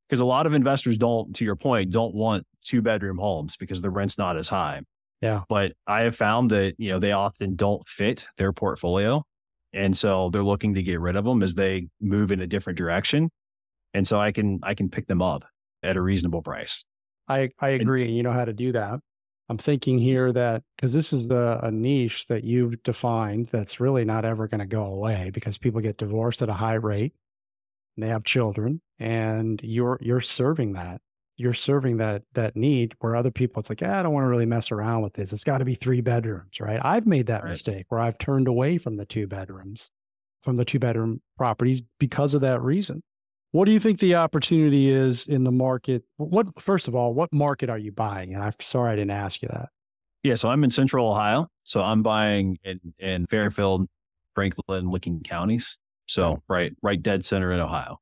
Because 0.08 0.20
a 0.20 0.24
lot 0.24 0.46
of 0.46 0.52
investors 0.52 0.98
don't, 0.98 1.34
to 1.36 1.44
your 1.44 1.56
point, 1.56 1.90
don't 1.90 2.14
want 2.14 2.46
two 2.62 2.82
bedroom 2.82 3.18
homes 3.18 3.56
because 3.56 3.80
the 3.80 3.90
rent's 3.90 4.18
not 4.18 4.36
as 4.36 4.48
high. 4.48 4.82
Yeah. 5.20 5.42
But 5.48 5.72
I 5.86 6.02
have 6.02 6.14
found 6.14 6.50
that, 6.50 6.74
you 6.78 6.90
know, 6.90 6.98
they 6.98 7.12
often 7.12 7.56
don't 7.56 7.86
fit 7.88 8.26
their 8.36 8.52
portfolio. 8.52 9.24
And 9.72 9.96
so 9.96 10.30
they're 10.30 10.42
looking 10.42 10.74
to 10.74 10.82
get 10.82 11.00
rid 11.00 11.16
of 11.16 11.24
them 11.24 11.42
as 11.42 11.54
they 11.54 11.88
move 12.00 12.30
in 12.30 12.40
a 12.40 12.46
different 12.46 12.76
direction. 12.76 13.30
And 13.94 14.06
so 14.06 14.20
I 14.20 14.32
can 14.32 14.60
I 14.62 14.74
can 14.74 14.90
pick 14.90 15.06
them 15.06 15.22
up 15.22 15.44
at 15.82 15.96
a 15.96 16.02
reasonable 16.02 16.42
price. 16.42 16.84
I, 17.28 17.50
I 17.58 17.70
agree. 17.70 18.04
And 18.04 18.16
you 18.16 18.22
know 18.22 18.32
how 18.32 18.44
to 18.44 18.52
do 18.52 18.72
that. 18.72 19.00
I'm 19.48 19.58
thinking 19.58 19.98
here 19.98 20.32
that 20.32 20.62
because 20.76 20.92
this 20.92 21.12
is 21.12 21.28
the, 21.28 21.58
a 21.62 21.70
niche 21.70 22.26
that 22.28 22.44
you've 22.44 22.82
defined 22.82 23.48
that's 23.52 23.78
really 23.78 24.04
not 24.04 24.24
ever 24.24 24.48
going 24.48 24.60
to 24.60 24.66
go 24.66 24.84
away 24.84 25.30
because 25.34 25.58
people 25.58 25.80
get 25.80 25.98
divorced 25.98 26.40
at 26.40 26.48
a 26.48 26.54
high 26.54 26.74
rate 26.74 27.12
and 27.96 28.04
they 28.04 28.08
have 28.08 28.24
children 28.24 28.80
and 28.98 29.60
you're 29.62 29.98
you're 30.00 30.20
serving 30.20 30.72
that. 30.74 31.00
You're 31.36 31.52
serving 31.52 31.96
that 31.98 32.22
that 32.32 32.56
need 32.56 32.94
where 33.00 33.16
other 33.16 33.30
people 33.30 33.60
it's 33.60 33.68
like 33.68 33.82
ah, 33.82 33.98
I 33.98 34.02
don't 34.02 34.12
want 34.12 34.24
to 34.24 34.28
really 34.28 34.46
mess 34.46 34.72
around 34.72 35.02
with 35.02 35.12
this. 35.12 35.32
It's 35.32 35.44
got 35.44 35.58
to 35.58 35.64
be 35.64 35.74
three 35.74 36.00
bedrooms 36.00 36.60
right? 36.60 36.80
I've 36.82 37.06
made 37.06 37.26
that 37.26 37.42
right. 37.42 37.48
mistake 37.48 37.86
where 37.88 38.00
I've 38.00 38.18
turned 38.18 38.48
away 38.48 38.78
from 38.78 38.96
the 38.96 39.04
two 39.04 39.26
bedrooms 39.26 39.90
from 40.42 40.56
the 40.56 40.64
two 40.64 40.78
bedroom 40.78 41.20
properties 41.36 41.82
because 41.98 42.34
of 42.34 42.42
that 42.42 42.62
reason 42.62 43.02
what 43.54 43.66
do 43.66 43.70
you 43.70 43.78
think 43.78 44.00
the 44.00 44.16
opportunity 44.16 44.90
is 44.90 45.28
in 45.28 45.44
the 45.44 45.52
market? 45.52 46.02
What 46.16 46.60
first 46.60 46.88
of 46.88 46.96
all, 46.96 47.14
what 47.14 47.32
market 47.32 47.70
are 47.70 47.78
you 47.78 47.92
buying? 47.92 48.34
And 48.34 48.42
I'm 48.42 48.52
sorry 48.60 48.92
I 48.92 48.96
didn't 48.96 49.12
ask 49.12 49.40
you 49.42 49.48
that. 49.48 49.68
Yeah, 50.24 50.34
so 50.34 50.48
I'm 50.48 50.64
in 50.64 50.70
Central 50.70 51.08
Ohio. 51.08 51.46
So 51.62 51.80
I'm 51.80 52.02
buying 52.02 52.58
in, 52.64 52.80
in 52.98 53.26
Fairfield, 53.26 53.88
Franklin, 54.34 54.90
Licking 54.90 55.20
counties. 55.22 55.78
So 56.06 56.42
right, 56.48 56.72
right, 56.82 57.00
dead 57.00 57.24
center 57.24 57.52
in 57.52 57.60
Ohio. 57.60 58.00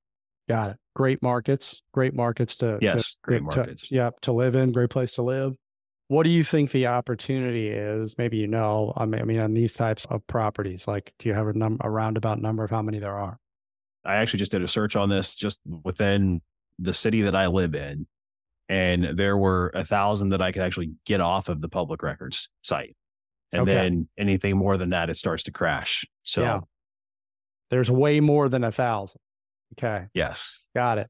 Got 0.49 0.71
it. 0.71 0.77
Great 0.97 1.23
markets. 1.23 1.83
Great 1.93 2.15
markets 2.15 2.57
to 2.57 2.79
yes, 2.81 3.13
to, 3.13 3.19
great 3.23 3.43
markets. 3.43 3.89
To, 3.89 3.95
yeah, 3.95 4.11
to 4.23 4.33
live 4.33 4.55
in. 4.55 4.73
Great 4.73 4.89
place 4.89 5.13
to 5.13 5.23
live. 5.23 5.55
What 6.09 6.23
do 6.23 6.31
you 6.31 6.45
think 6.45 6.71
the 6.71 6.87
opportunity 6.87 7.69
is? 7.69 8.17
Maybe 8.17 8.39
you 8.39 8.47
know. 8.47 8.95
I 8.97 9.05
mean, 9.05 9.21
I 9.21 9.25
mean, 9.25 9.39
on 9.39 9.53
these 9.53 9.75
types 9.75 10.07
of 10.07 10.27
properties, 10.27 10.89
like, 10.89 11.13
do 11.19 11.29
you 11.29 11.35
have 11.35 11.49
a 11.49 11.53
number, 11.53 11.87
a 11.87 11.91
roundabout 11.91 12.41
number 12.41 12.65
of 12.65 12.71
how 12.71 12.81
many 12.81 12.99
there 12.99 13.19
are? 13.19 13.39
I 14.05 14.17
actually 14.17 14.39
just 14.39 14.53
did 14.53 14.63
a 14.63 14.69
search 14.69 14.97
on 14.97 15.09
this 15.09 15.35
just 15.35 15.61
within 15.85 16.41
the 16.79 16.95
city 16.95 17.23
that 17.23 17.37
I 17.37 17.47
live 17.47 17.75
in. 17.75 18.07
And 18.69 19.19
there 19.19 19.37
were 19.37 19.71
a 19.75 19.85
thousand 19.85 20.31
that 20.31 20.41
I 20.41 20.51
could 20.53 20.63
actually 20.63 20.93
get 21.05 21.21
off 21.21 21.49
of 21.49 21.61
the 21.61 21.69
public 21.69 22.03
records 22.03 22.49
site. 22.63 22.97
And 23.53 23.63
okay. 23.63 23.75
then 23.75 24.09
anything 24.17 24.57
more 24.57 24.79
than 24.79 24.91
that, 24.91 25.11
it 25.11 25.19
starts 25.19 25.43
to 25.45 25.53
crash. 25.53 26.07
So 26.23 26.41
yeah. 26.41 26.61
there's 27.71 27.91
way 27.91 28.21
more 28.21 28.49
than 28.49 28.65
a 28.65 28.73
thousand. 28.73 29.21
Okay. 29.75 30.07
Yes. 30.15 30.65
Got 30.75 30.99
it. 30.99 31.09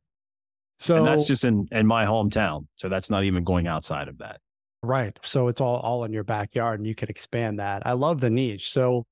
So 0.78 0.96
and 0.96 1.06
that's 1.06 1.26
just 1.26 1.44
in, 1.44 1.68
in 1.70 1.86
my 1.86 2.04
hometown. 2.04 2.66
So 2.76 2.88
that's 2.88 3.10
not 3.10 3.22
even 3.24 3.44
going 3.44 3.68
outside 3.68 4.08
of 4.08 4.18
that. 4.18 4.40
Right. 4.82 5.16
So 5.22 5.46
it's 5.46 5.60
all, 5.60 5.78
all 5.78 6.02
in 6.02 6.12
your 6.12 6.24
backyard 6.24 6.80
and 6.80 6.86
you 6.86 6.96
could 6.96 7.10
expand 7.10 7.60
that. 7.60 7.86
I 7.86 7.92
love 7.92 8.20
the 8.20 8.30
niche. 8.30 8.72
So 8.72 9.04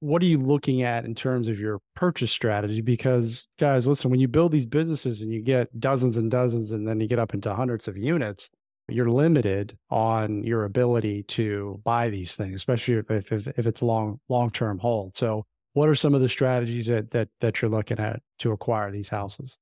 what 0.00 0.20
are 0.22 0.26
you 0.26 0.38
looking 0.38 0.82
at 0.82 1.04
in 1.04 1.14
terms 1.14 1.46
of 1.46 1.60
your 1.60 1.80
purchase 1.94 2.32
strategy? 2.32 2.80
Because 2.80 3.46
guys, 3.58 3.86
listen, 3.86 4.10
when 4.10 4.20
you 4.20 4.28
build 4.28 4.52
these 4.52 4.66
businesses 4.66 5.22
and 5.22 5.32
you 5.32 5.40
get 5.40 5.78
dozens 5.78 6.16
and 6.16 6.30
dozens, 6.30 6.72
and 6.72 6.86
then 6.86 7.00
you 7.00 7.06
get 7.06 7.20
up 7.20 7.34
into 7.34 7.54
hundreds 7.54 7.86
of 7.86 7.96
units, 7.96 8.50
you're 8.88 9.10
limited 9.10 9.78
on 9.90 10.42
your 10.42 10.64
ability 10.64 11.22
to 11.24 11.80
buy 11.84 12.10
these 12.10 12.34
things, 12.34 12.56
especially 12.56 12.94
if 12.94 13.32
if, 13.32 13.46
if 13.46 13.66
it's 13.66 13.80
long 13.80 14.18
long 14.28 14.50
term 14.50 14.78
hold. 14.78 15.16
So, 15.16 15.46
what 15.74 15.88
are 15.88 15.94
some 15.94 16.14
of 16.14 16.20
the 16.20 16.28
strategies 16.28 16.86
that 16.86 17.10
that 17.10 17.28
that 17.40 17.62
you're 17.62 17.70
looking 17.70 17.98
at 17.98 18.20
to 18.40 18.50
acquire 18.52 18.90
these 18.90 19.08
houses? 19.08 19.58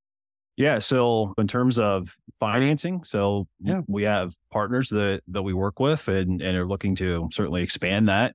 Yeah. 0.56 0.78
So 0.78 1.32
in 1.38 1.46
terms 1.46 1.78
of 1.78 2.16
financing, 2.38 3.04
so 3.04 3.46
yeah. 3.60 3.80
we 3.86 4.02
have 4.02 4.32
partners 4.50 4.88
that 4.90 5.22
that 5.28 5.42
we 5.42 5.54
work 5.54 5.80
with 5.80 6.08
and, 6.08 6.42
and 6.42 6.56
are 6.56 6.66
looking 6.66 6.94
to 6.96 7.28
certainly 7.32 7.62
expand 7.62 8.08
that 8.08 8.34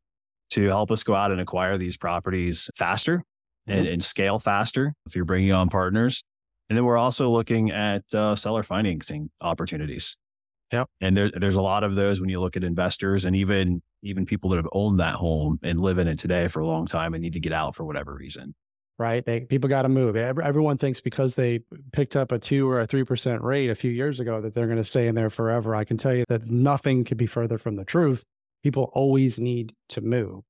to 0.56 0.68
help 0.68 0.90
us 0.90 1.04
go 1.04 1.14
out 1.14 1.32
and 1.32 1.42
acquire 1.42 1.78
these 1.78 1.98
properties 1.98 2.70
faster 2.76 3.18
mm-hmm. 3.18 3.78
and, 3.78 3.88
and, 3.88 4.04
scale 4.04 4.40
faster 4.40 4.94
if 5.06 5.14
you're 5.14 5.26
bringing 5.26 5.52
on 5.52 5.68
partners. 5.68 6.24
And 6.70 6.78
then 6.78 6.86
we're 6.86 6.98
also 6.98 7.30
looking 7.30 7.72
at 7.72 8.04
uh, 8.16 8.38
seller 8.38 8.64
financing 8.64 9.30
opportunities. 9.42 10.18
Yeah. 10.72 10.86
And 11.02 11.16
there, 11.16 11.30
there's 11.30 11.58
a 11.58 11.62
lot 11.62 11.84
of 11.84 11.96
those 11.96 12.22
when 12.22 12.30
you 12.30 12.40
look 12.40 12.56
at 12.56 12.64
investors 12.64 13.26
and 13.26 13.36
even 13.36 13.82
even 14.02 14.26
people 14.26 14.50
that 14.52 14.58
have 14.58 14.70
owned 14.72 15.00
that 15.00 15.16
home 15.16 15.60
and 15.62 15.82
live 15.82 15.98
in 15.98 16.08
it 16.08 16.18
today 16.18 16.48
for 16.48 16.62
a 16.62 16.66
long 16.66 16.86
time 16.86 17.14
and 17.14 17.22
need 17.22 17.34
to 17.34 17.40
get 17.40 17.52
out 17.52 17.76
for 17.76 17.84
whatever 17.84 18.14
reason. 18.14 18.56
Right. 18.98 19.26
They, 19.26 19.42
people 19.42 19.70
got 19.70 19.82
to 19.82 19.90
move. 19.90 20.16
Everyone 20.16 20.78
thinks 20.78 21.02
because 21.02 21.36
they 21.36 21.60
picked 21.92 22.16
up 22.16 22.32
a 22.32 22.40
two 22.40 22.70
or 22.70 22.80
a 22.80 22.88
3% 22.88 23.42
rate 23.42 23.70
a 23.70 23.76
few 23.76 23.92
years 23.92 24.20
ago 24.20 24.40
that 24.42 24.54
they're 24.54 24.68
going 24.68 24.78
to 24.78 24.86
stay 24.86 25.08
in 25.08 25.16
there 25.16 25.30
forever. 25.30 25.76
I 25.76 25.84
can 25.84 25.98
tell 25.98 26.16
you 26.16 26.24
that 26.30 26.46
nothing 26.46 27.04
could 27.04 27.18
be 27.18 27.26
further 27.26 27.58
from 27.58 27.76
the 27.76 27.84
truth 27.84 28.24
people 28.64 28.92
always 28.94 29.40
need 29.40 29.74
to 29.90 30.02
move. 30.02 30.44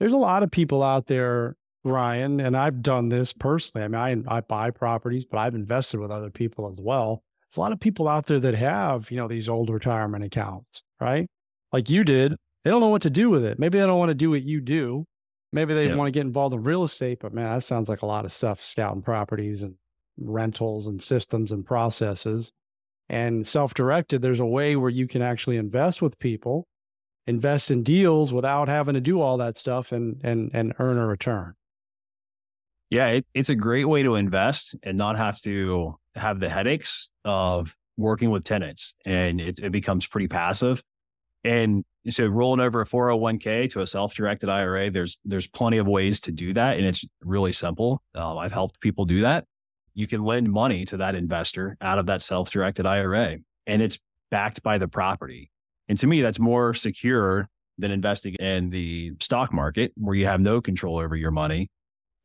There's 0.00 0.12
a 0.12 0.16
lot 0.16 0.42
of 0.42 0.50
people 0.50 0.82
out 0.82 1.06
there, 1.06 1.56
Ryan, 1.84 2.40
and 2.40 2.56
I've 2.56 2.82
done 2.82 3.08
this 3.08 3.32
personally. 3.32 3.84
I 3.84 3.88
mean, 3.88 4.26
I, 4.28 4.36
I 4.36 4.40
buy 4.40 4.70
properties, 4.70 5.24
but 5.24 5.38
I've 5.38 5.54
invested 5.54 6.00
with 6.00 6.10
other 6.10 6.30
people 6.30 6.68
as 6.68 6.80
well. 6.80 7.22
There's 7.48 7.58
a 7.58 7.60
lot 7.60 7.72
of 7.72 7.80
people 7.80 8.08
out 8.08 8.26
there 8.26 8.40
that 8.40 8.54
have, 8.54 9.10
you 9.10 9.16
know, 9.16 9.28
these 9.28 9.48
old 9.48 9.70
retirement 9.70 10.24
accounts, 10.24 10.82
right? 11.00 11.28
Like 11.72 11.88
you 11.90 12.04
did. 12.04 12.34
They 12.64 12.70
don't 12.70 12.80
know 12.80 12.88
what 12.88 13.02
to 13.02 13.10
do 13.10 13.30
with 13.30 13.44
it. 13.44 13.58
Maybe 13.58 13.78
they 13.78 13.86
don't 13.86 13.98
want 13.98 14.08
to 14.08 14.14
do 14.14 14.30
what 14.30 14.42
you 14.42 14.60
do. 14.60 15.04
Maybe 15.52 15.74
they 15.74 15.88
yeah. 15.88 15.94
want 15.94 16.08
to 16.08 16.12
get 16.12 16.26
involved 16.26 16.54
in 16.54 16.64
real 16.64 16.82
estate, 16.82 17.20
but 17.20 17.32
man, 17.32 17.44
that 17.44 17.62
sounds 17.62 17.88
like 17.88 18.02
a 18.02 18.06
lot 18.06 18.24
of 18.24 18.32
stuff 18.32 18.60
scouting 18.60 19.02
properties 19.02 19.62
and 19.62 19.74
rentals 20.18 20.86
and 20.86 21.00
systems 21.00 21.52
and 21.52 21.64
processes. 21.64 22.50
And 23.08 23.46
self 23.46 23.74
directed, 23.74 24.20
there's 24.22 24.40
a 24.40 24.46
way 24.46 24.76
where 24.76 24.90
you 24.90 25.06
can 25.06 25.22
actually 25.22 25.56
invest 25.56 26.02
with 26.02 26.18
people 26.18 26.66
invest 27.26 27.70
in 27.70 27.82
deals 27.82 28.32
without 28.32 28.68
having 28.68 28.94
to 28.94 29.00
do 29.00 29.20
all 29.20 29.36
that 29.38 29.58
stuff 29.58 29.92
and 29.92 30.20
and 30.22 30.50
and 30.52 30.74
earn 30.78 30.98
a 30.98 31.06
return. 31.06 31.54
Yeah, 32.90 33.08
it, 33.08 33.26
it's 33.34 33.48
a 33.48 33.54
great 33.54 33.88
way 33.88 34.02
to 34.02 34.14
invest 34.14 34.76
and 34.82 34.96
not 34.96 35.16
have 35.16 35.40
to 35.42 35.98
have 36.14 36.38
the 36.38 36.48
headaches 36.48 37.10
of 37.24 37.74
working 37.96 38.30
with 38.30 38.44
tenants, 38.44 38.94
and 39.04 39.40
it, 39.40 39.58
it 39.58 39.72
becomes 39.72 40.06
pretty 40.06 40.28
passive. 40.28 40.82
And 41.42 41.84
so, 42.08 42.26
rolling 42.26 42.60
over 42.60 42.80
a 42.80 42.86
401k 42.86 43.70
to 43.72 43.80
a 43.80 43.86
self-directed 43.86 44.48
IRA, 44.48 44.90
there's 44.90 45.18
there's 45.24 45.46
plenty 45.46 45.78
of 45.78 45.86
ways 45.86 46.20
to 46.20 46.32
do 46.32 46.54
that, 46.54 46.76
and 46.76 46.86
it's 46.86 47.04
really 47.22 47.52
simple. 47.52 48.02
Um, 48.14 48.38
I've 48.38 48.52
helped 48.52 48.80
people 48.80 49.04
do 49.04 49.22
that. 49.22 49.44
You 49.94 50.06
can 50.06 50.24
lend 50.24 50.50
money 50.50 50.84
to 50.86 50.98
that 50.98 51.14
investor 51.14 51.76
out 51.80 51.98
of 51.98 52.06
that 52.06 52.22
self-directed 52.22 52.86
IRA, 52.86 53.38
and 53.66 53.82
it's 53.82 53.98
backed 54.30 54.62
by 54.62 54.78
the 54.78 54.88
property. 54.88 55.50
And 55.88 55.98
to 55.98 56.06
me, 56.06 56.22
that's 56.22 56.38
more 56.38 56.74
secure 56.74 57.48
than 57.78 57.90
investing 57.90 58.34
in 58.34 58.70
the 58.70 59.12
stock 59.20 59.52
market 59.52 59.92
where 59.96 60.14
you 60.14 60.26
have 60.26 60.40
no 60.40 60.60
control 60.60 60.98
over 60.98 61.16
your 61.16 61.30
money. 61.30 61.70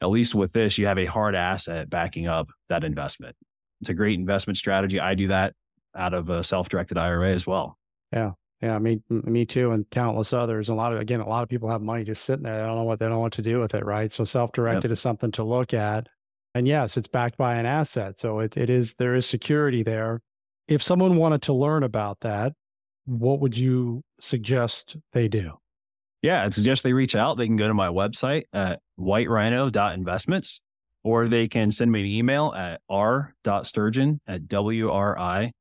At 0.02 0.10
least 0.10 0.34
with 0.36 0.54
this, 0.54 0.78
you 0.78 0.88
have 0.88 0.98
a 0.98 1.06
hard 1.06 1.36
asset 1.36 1.89
backing 1.89 2.28
up 2.28 2.50
that 2.69 2.84
investment. 2.84 3.36
It's 3.82 3.89
a 3.89 3.93
great 3.93 4.17
investment 4.17 4.58
strategy. 4.58 5.00
I 5.00 5.15
do 5.15 5.28
that 5.28 5.54
out 5.95 6.13
of 6.13 6.30
a 6.30 6.43
self-directed 6.43 6.98
IRA 6.98 7.32
as 7.32 7.45
well. 7.45 7.78
Yeah. 8.13 8.32
Yeah, 8.62 8.78
me, 8.78 9.02
me 9.10 9.45
too, 9.45 9.72
and 9.72 9.89
countless 9.89 10.34
others. 10.34 10.67
A 10.67 10.74
lot 10.74 10.91
of 10.91 11.00
again, 11.00 11.22
a 11.22 11.30
lot 11.30 11.43
of 11.43 11.50
people 11.50 11.69
have 11.69 11.82
money 11.82 12.04
just 12.04 12.26
sitting 12.26 12.43
there. 12.43 12.58
They 12.58 12.65
don't 12.65 12.76
know 12.76 12.84
what 12.84 13.00
they 13.00 13.06
don't 13.06 13.15
know 13.15 13.22
what 13.22 13.32
to 13.34 13.41
do 13.41 13.58
with 13.58 13.74
it, 13.74 13.86
right? 13.86 14.12
So 14.12 14.26
self-directed 14.26 14.89
yep. 14.89 14.91
is 14.91 15.00
something 15.00 15.32
to 15.32 15.45
look 15.45 15.74
at. 15.74 16.08
And 16.54 16.67
yes, 16.67 16.98
it's 16.98 17.08
backed 17.08 17.38
by 17.38 17.56
an 17.56 17.65
asset, 17.65 18.19
so 18.19 18.39
it 18.39 18.58
it 18.58 18.69
is 18.69 18.95
there 18.95 19.15
is 19.15 19.26
security 19.26 19.82
there. 19.82 20.19
If 20.67 20.84
someone 20.84 21.15
wanted 21.15 21.41
to 21.43 21.54
learn 21.54 21.84
about 21.84 22.19
that, 22.19 22.52
what 23.10 23.39
would 23.39 23.58
you 23.58 24.04
suggest 24.19 24.98
they 25.13 25.28
do? 25.28 25.54
Yeah, 26.22 26.43
I'd 26.43 26.54
suggest 26.54 26.84
they 26.84 26.93
reach 26.93 27.15
out. 27.15 27.38
They 27.38 27.48
can 27.48 27.56
go 27.56 27.67
to 27.67 27.74
my 27.74 27.88
website 27.88 28.43
at 28.54 28.82
whiterhino.investments 29.00 30.62
or 31.04 31.28
they 31.28 31.48
can 31.48 31.72
send 31.72 31.91
me 31.91 32.02
an 32.02 32.06
email 32.06 32.54
at 32.54 32.82
r.sturgeon 32.89 34.22
at 34.28 34.48
wrillc.biz 34.48 35.54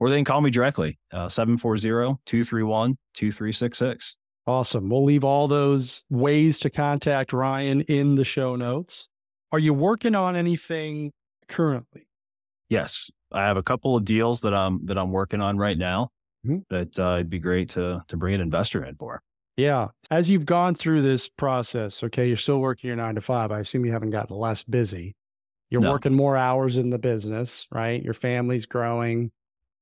or 0.00 0.10
they 0.10 0.16
can 0.16 0.24
call 0.24 0.40
me 0.40 0.50
directly, 0.50 0.98
uh, 1.12 1.26
740-231-2366. 1.26 4.14
Awesome. 4.46 4.90
We'll 4.90 5.04
leave 5.04 5.24
all 5.24 5.48
those 5.48 6.04
ways 6.10 6.58
to 6.60 6.70
contact 6.70 7.32
Ryan 7.32 7.80
in 7.82 8.16
the 8.16 8.24
show 8.24 8.56
notes. 8.56 9.08
Are 9.52 9.58
you 9.58 9.72
working 9.72 10.14
on 10.14 10.36
anything 10.36 11.12
currently? 11.48 12.06
Yes, 12.68 13.10
I 13.32 13.46
have 13.46 13.56
a 13.56 13.62
couple 13.62 13.96
of 13.96 14.04
deals 14.04 14.40
that 14.42 14.54
I'm 14.54 14.84
that 14.86 14.98
I'm 14.98 15.12
working 15.12 15.40
on 15.40 15.58
right 15.58 15.78
now. 15.78 16.10
Mm-hmm. 16.46 16.58
That 16.70 16.98
uh, 16.98 17.14
it'd 17.14 17.30
be 17.30 17.38
great 17.38 17.70
to 17.70 18.04
to 18.08 18.16
bring 18.16 18.34
an 18.34 18.40
investor 18.40 18.84
in 18.84 18.96
for. 18.96 19.22
Yeah, 19.56 19.88
as 20.10 20.28
you've 20.28 20.46
gone 20.46 20.74
through 20.74 21.02
this 21.02 21.28
process, 21.28 22.02
okay, 22.02 22.26
you're 22.26 22.36
still 22.36 22.58
working 22.58 22.88
your 22.88 22.96
nine 22.96 23.14
to 23.14 23.20
five. 23.20 23.52
I 23.52 23.60
assume 23.60 23.84
you 23.84 23.92
haven't 23.92 24.10
gotten 24.10 24.36
less 24.36 24.64
busy. 24.64 25.14
You're 25.70 25.80
no. 25.80 25.92
working 25.92 26.14
more 26.14 26.36
hours 26.36 26.76
in 26.76 26.90
the 26.90 26.98
business, 26.98 27.66
right? 27.70 28.02
Your 28.02 28.14
family's 28.14 28.66
growing. 28.66 29.30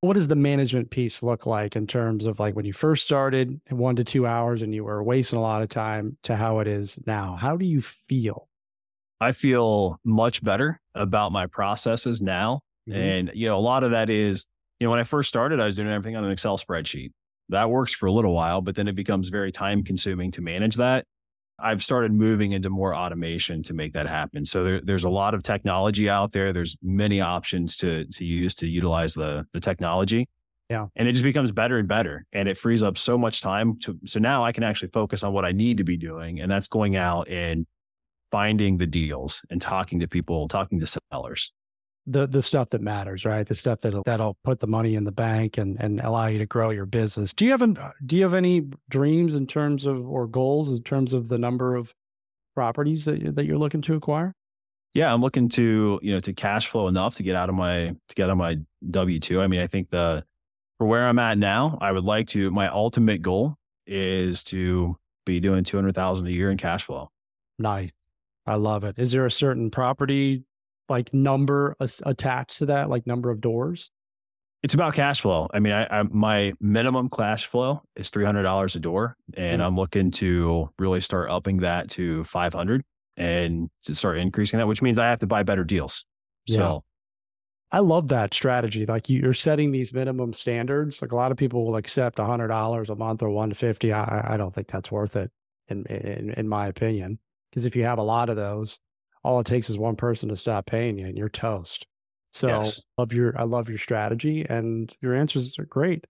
What 0.01 0.15
does 0.15 0.29
the 0.29 0.37
management 0.37 0.91
piece 0.91 1.23
look 1.23 1.47
like 1.47 1.77
in 1.77 1.87
terms 1.87 2.27
of 2.27 2.39
like 2.39 2.55
when 2.55 2.65
you 2.65 2.73
first 2.73 3.05
started, 3.05 3.61
one 3.71 3.97
to 3.97 4.05
two 4.05 4.27
hours, 4.27 4.61
and 4.61 4.75
you 4.75 4.85
were 4.85 5.03
wasting 5.03 5.39
a 5.39 5.43
lot 5.43 5.63
of 5.63 5.69
time 5.69 6.19
to 6.25 6.37
how 6.37 6.59
it 6.59 6.69
is 6.69 6.99
now? 7.07 7.37
How 7.37 7.57
do 7.57 7.65
you 7.65 7.81
feel? 7.81 8.49
I 9.21 9.33
feel 9.33 10.01
much 10.05 10.43
better 10.43 10.81
about 10.95 11.31
my 11.33 11.47
processes 11.47 12.21
now. 12.21 12.61
Mm-hmm. 12.89 12.99
And, 12.99 13.31
you 13.35 13.49
know, 13.49 13.59
a 13.59 13.61
lot 13.61 13.85
of 13.85 13.93
that 13.93 14.11
is, 14.11 14.47
you 14.81 14.87
know, 14.87 14.91
when 14.91 15.01
I 15.01 15.05
first 15.05 15.29
started, 15.29 15.61
I 15.61 15.67
was 15.67 15.77
doing 15.77 15.89
everything 15.89 16.17
on 16.17 16.25
an 16.25 16.33
Excel 16.33 16.59
spreadsheet. 16.59 17.11
That 17.49 17.71
works 17.71 17.93
for 17.93 18.07
a 18.07 18.13
little 18.13 18.35
while, 18.35 18.61
but 18.61 18.75
then 18.75 18.89
it 18.89 18.97
becomes 18.97 19.29
very 19.29 19.53
time 19.53 19.83
consuming 19.85 20.31
to 20.33 20.41
manage 20.41 20.77
that. 20.77 21.05
I've 21.59 21.85
started 21.85 22.13
moving 22.13 22.53
into 22.53 22.71
more 22.71 22.95
automation 22.95 23.63
to 23.65 23.75
make 23.75 23.93
that 23.93 24.09
happen. 24.09 24.45
So 24.45 24.65
there, 24.65 24.81
there's 24.83 25.05
a 25.05 25.11
lot 25.11 25.35
of 25.35 25.43
technology 25.43 26.09
out 26.09 26.33
there. 26.33 26.53
There's 26.53 26.77
many 26.83 27.21
options 27.21 27.77
to 27.79 28.05
to 28.07 28.25
use 28.25 28.55
to 28.57 28.67
utilize 28.67 29.15
the 29.15 29.47
the 29.53 29.61
technology. 29.61 30.29
Yeah. 30.69 30.87
And 30.97 31.07
it 31.07 31.13
just 31.13 31.23
becomes 31.23 31.53
better 31.53 31.79
and 31.79 31.87
better. 31.87 32.25
And 32.33 32.49
it 32.49 32.59
frees 32.59 32.83
up 32.83 32.99
so 32.99 33.17
much 33.17 33.43
time 33.43 33.79
to 33.81 33.99
so 34.07 34.19
now 34.19 34.45
I 34.45 34.53
can 34.53 34.65
actually 34.65 34.89
focus 34.89 35.23
on 35.23 35.33
what 35.33 35.45
I 35.45 35.53
need 35.53 35.77
to 35.77 35.85
be 35.85 35.97
doing. 35.97 36.41
And 36.41 36.51
that's 36.51 36.69
going 36.69 36.97
out 36.97 37.29
and 37.29 37.67
finding 38.31 38.79
the 38.79 38.87
deals 38.87 39.43
and 39.51 39.61
talking 39.61 40.01
to 40.01 40.09
people, 40.09 40.49
talking 40.49 40.81
to 40.81 41.01
sellers. 41.13 41.53
The 42.07 42.27
the 42.27 42.43
stuff 42.43 42.71
that 42.71 42.81
matters, 42.81 43.25
right? 43.25 43.47
The 43.47 43.55
stuff 43.55 43.81
that'll 43.83 44.03
that'll 44.05 44.37
put 44.43 44.59
the 44.59 44.67
money 44.67 44.97
in 44.97 45.05
the 45.05 45.13
bank 45.13 45.57
and 45.57 45.77
and 45.79 46.01
allow 46.01 46.27
you 46.27 46.39
to 46.39 46.47
grow 46.47 46.71
your 46.71 46.85
business. 46.85 47.33
Do 47.33 47.45
you 47.45 47.53
have 47.53 47.63
an, 47.63 47.77
uh, 47.77 47.93
do 48.05 48.17
you 48.17 48.25
have 48.25 48.35
any 48.35 48.65
dreams 48.91 49.37
in 49.37 49.47
terms 49.47 49.87
of 49.87 50.05
or 50.09 50.27
goals 50.27 50.77
in 50.77 50.83
terms 50.83 51.13
of 51.13 51.29
the 51.29 51.39
number 51.39 51.77
of 51.77 51.95
properties 52.57 53.05
that 53.05 53.37
that 53.37 53.45
you're 53.45 53.57
looking 53.57 53.83
to 53.83 53.95
acquire? 53.95 54.35
Yeah, 54.95 55.15
I'm 55.15 55.21
looking 55.21 55.49
to 55.51 56.01
you 56.03 56.13
know 56.13 56.19
to 56.21 56.33
cash 56.33 56.67
flow 56.67 56.89
enough 56.89 57.15
to 57.17 57.23
get 57.23 57.37
out 57.37 57.49
of 57.49 57.55
my 57.55 57.95
to 58.09 58.15
get 58.17 58.25
out 58.25 58.31
of 58.31 58.39
my 58.39 58.59
W 58.91 59.21
two. 59.21 59.41
I 59.41 59.47
mean, 59.47 59.61
I 59.61 59.69
think 59.69 59.91
the 59.91 60.25
for 60.79 60.89
where 60.89 61.07
I'm 61.07 61.21
at 61.21 61.39
now, 61.39 61.79
I 61.81 61.93
would 61.93 62.05
like 62.05 62.27
to. 62.29 62.51
My 62.51 62.69
ultimate 62.69 63.23
goal 63.23 63.55
is 63.87 64.43
to 64.45 64.97
be 65.25 65.39
doing 65.39 65.63
two 65.63 65.77
hundred 65.77 65.95
thousand 65.95 66.27
a 66.27 66.31
year 66.31 66.51
in 66.51 66.59
cash 66.59 66.83
flow. 66.83 67.11
Nice. 67.61 67.93
I 68.45 68.57
love 68.57 68.83
it. 68.83 68.99
Is 68.99 69.13
there 69.13 69.25
a 69.25 69.31
certain 69.31 69.71
property 69.71 70.43
like 70.89 71.13
number 71.15 71.77
attached 71.81 72.59
to 72.59 72.67
that, 72.67 72.91
like 72.91 73.07
number 73.07 73.31
of 73.31 73.41
doors? 73.41 73.91
It's 74.63 74.75
about 74.75 74.95
cash 74.95 75.21
flow. 75.21 75.49
I 75.53 75.59
mean, 75.59 75.73
I, 75.73 76.01
I 76.01 76.03
my 76.05 76.53
minimum 76.61 77.09
cash 77.09 77.47
flow 77.47 77.83
is 77.97 78.11
three 78.11 78.25
hundred 78.25 78.45
dollars 78.45 78.77
a 78.77 78.81
door, 78.81 79.17
and 79.35 79.61
mm-hmm. 79.61 79.67
I'm 79.67 79.77
looking 79.77 80.11
to 80.13 80.71
really 80.79 81.01
start 81.01 81.31
upping 81.31 81.59
that 81.59 81.91
to 81.91 82.23
five 82.25 82.53
hundred 82.53 82.85
and 83.17 83.71
to 83.85 83.95
start 83.95 84.19
increasing 84.19 84.59
that, 84.59 84.69
which 84.69 84.81
means 84.81 84.99
I 84.99 85.09
have 85.09 85.19
to 85.19 85.27
buy 85.27 85.43
better 85.43 85.65
deals. 85.65 86.05
Yeah. 86.47 86.59
So, 86.59 86.85
I 87.73 87.81
love 87.81 88.09
that 88.09 88.35
strategy. 88.35 88.87
Like 88.87 89.09
you're 89.09 89.35
setting 89.35 89.73
these 89.73 89.93
minimum 89.93 90.33
standards. 90.33 91.03
Like 91.03 91.13
a 91.13 91.17
lot 91.17 91.33
of 91.33 91.39
people 91.39 91.67
will 91.67 91.77
accept 91.77 92.19
hundred 92.19 92.49
dollars 92.49 92.89
a 92.89 92.95
month 92.95 93.23
or 93.23 93.31
one 93.31 93.49
to 93.49 93.55
fifty. 93.57 93.93
I, 93.93 94.35
I 94.35 94.37
don't 94.37 94.55
think 94.55 94.69
that's 94.69 94.93
worth 94.93 95.17
it, 95.17 95.33
in 95.69 95.85
in, 95.87 96.31
in 96.37 96.49
my 96.49 96.69
opinion. 96.69 97.19
Because 97.51 97.65
if 97.65 97.75
you 97.75 97.85
have 97.85 97.99
a 97.99 98.03
lot 98.03 98.31
of 98.31 98.37
those, 98.37 98.79
all 99.25 99.41
it 99.41 99.47
takes 99.47 99.71
is 99.71 99.79
one 99.79 99.97
person 99.97 100.29
to 100.29 100.37
stop 100.37 100.67
paying 100.67 100.99
you 100.99 101.07
and 101.07 101.17
you're 101.17 101.29
toast. 101.29 101.87
So 102.33 102.49
yes. 102.49 102.83
love 102.99 103.13
your 103.13 103.39
I 103.39 103.45
love 103.45 103.69
your 103.69 103.79
strategy 103.79 104.47
and 104.49 104.95
your 105.01 105.15
answers 105.15 105.59
are 105.59 105.67
great. 105.67 106.07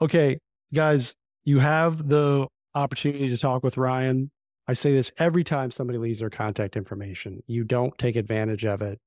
Okay, 0.00 0.38
guys, 0.74 1.14
you 1.44 1.60
have 1.60 2.08
the 2.08 2.48
opportunity 2.74 3.28
to 3.28 3.38
talk 3.38 3.62
with 3.62 3.76
Ryan. 3.76 4.30
I 4.66 4.74
say 4.74 4.92
this 4.92 5.10
every 5.18 5.44
time 5.44 5.70
somebody 5.70 5.98
leaves 5.98 6.18
their 6.20 6.30
contact 6.30 6.76
information. 6.76 7.42
You 7.46 7.64
don't 7.64 7.96
take 7.98 8.16
advantage 8.16 8.64
of 8.64 8.82
it 8.82 8.98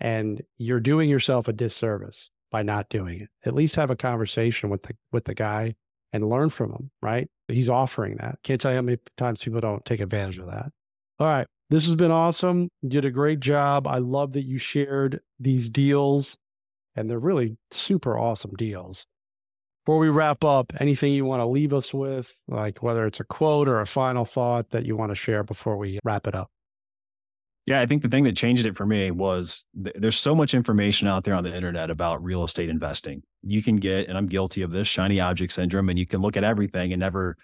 and 0.00 0.42
you're 0.58 0.80
doing 0.80 1.08
yourself 1.08 1.48
a 1.48 1.52
disservice 1.52 2.30
by 2.50 2.62
not 2.62 2.88
doing 2.88 3.20
it. 3.20 3.28
At 3.44 3.54
least 3.54 3.76
have 3.76 3.90
a 3.90 3.96
conversation 3.96 4.70
with 4.70 4.82
the 4.82 4.96
with 5.12 5.24
the 5.24 5.34
guy 5.34 5.74
and 6.12 6.28
learn 6.28 6.50
from 6.50 6.70
him, 6.70 6.90
right? 7.02 7.28
He's 7.48 7.68
offering 7.68 8.16
that. 8.16 8.38
Can't 8.42 8.60
tell 8.60 8.72
you 8.72 8.76
how 8.76 8.82
many 8.82 8.98
times 9.16 9.42
people 9.42 9.60
don't 9.60 9.84
take 9.84 10.00
advantage 10.00 10.38
of 10.38 10.46
that. 10.46 10.70
All 11.18 11.26
right. 11.26 11.46
This 11.68 11.84
has 11.86 11.96
been 11.96 12.12
awesome. 12.12 12.68
You 12.82 12.88
did 12.88 13.04
a 13.04 13.10
great 13.10 13.40
job. 13.40 13.86
I 13.86 13.98
love 13.98 14.32
that 14.34 14.44
you 14.44 14.58
shared 14.58 15.20
these 15.40 15.68
deals, 15.68 16.38
and 16.94 17.10
they're 17.10 17.18
really 17.18 17.56
super 17.72 18.16
awesome 18.16 18.52
deals. 18.56 19.04
Before 19.84 19.98
we 19.98 20.08
wrap 20.08 20.44
up, 20.44 20.72
anything 20.80 21.12
you 21.12 21.24
want 21.24 21.40
to 21.40 21.46
leave 21.46 21.72
us 21.72 21.92
with, 21.92 22.40
like 22.48 22.82
whether 22.82 23.06
it's 23.06 23.20
a 23.20 23.24
quote 23.24 23.68
or 23.68 23.80
a 23.80 23.86
final 23.86 24.24
thought 24.24 24.70
that 24.70 24.84
you 24.84 24.96
want 24.96 25.10
to 25.10 25.16
share 25.16 25.42
before 25.42 25.76
we 25.76 25.98
wrap 26.04 26.26
it 26.26 26.34
up? 26.34 26.50
Yeah, 27.66 27.80
I 27.80 27.86
think 27.86 28.02
the 28.02 28.08
thing 28.08 28.22
that 28.24 28.36
changed 28.36 28.64
it 28.64 28.76
for 28.76 28.86
me 28.86 29.10
was 29.10 29.66
th- 29.82 29.96
there's 29.98 30.18
so 30.18 30.36
much 30.36 30.54
information 30.54 31.08
out 31.08 31.24
there 31.24 31.34
on 31.34 31.42
the 31.42 31.54
internet 31.54 31.90
about 31.90 32.22
real 32.22 32.44
estate 32.44 32.68
investing. 32.68 33.22
You 33.42 33.60
can 33.60 33.76
get, 33.76 34.08
and 34.08 34.16
I'm 34.16 34.26
guilty 34.26 34.62
of 34.62 34.70
this, 34.70 34.86
shiny 34.86 35.18
object 35.18 35.52
syndrome, 35.52 35.88
and 35.88 35.98
you 35.98 36.06
can 36.06 36.20
look 36.20 36.36
at 36.36 36.44
everything 36.44 36.92
and 36.92 37.00
never 37.00 37.36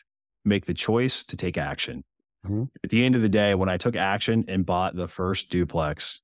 make 0.45 0.67
the 0.67 0.75
choice 0.75 1.25
to 1.25 1.37
take 1.37 1.59
action. 1.59 2.05
Mm-hmm. 2.47 2.65
At 2.83 2.91
the 2.91 3.05
end 3.05 3.15
of 3.15 3.23
the 3.23 3.29
day, 3.29 3.55
when 3.55 3.69
I 3.69 3.77
took 3.77 3.97
action 3.97 4.45
and 4.49 4.67
bought 4.67 4.97
the 4.97 5.09
first 5.09 5.51
duplex, 5.51 6.23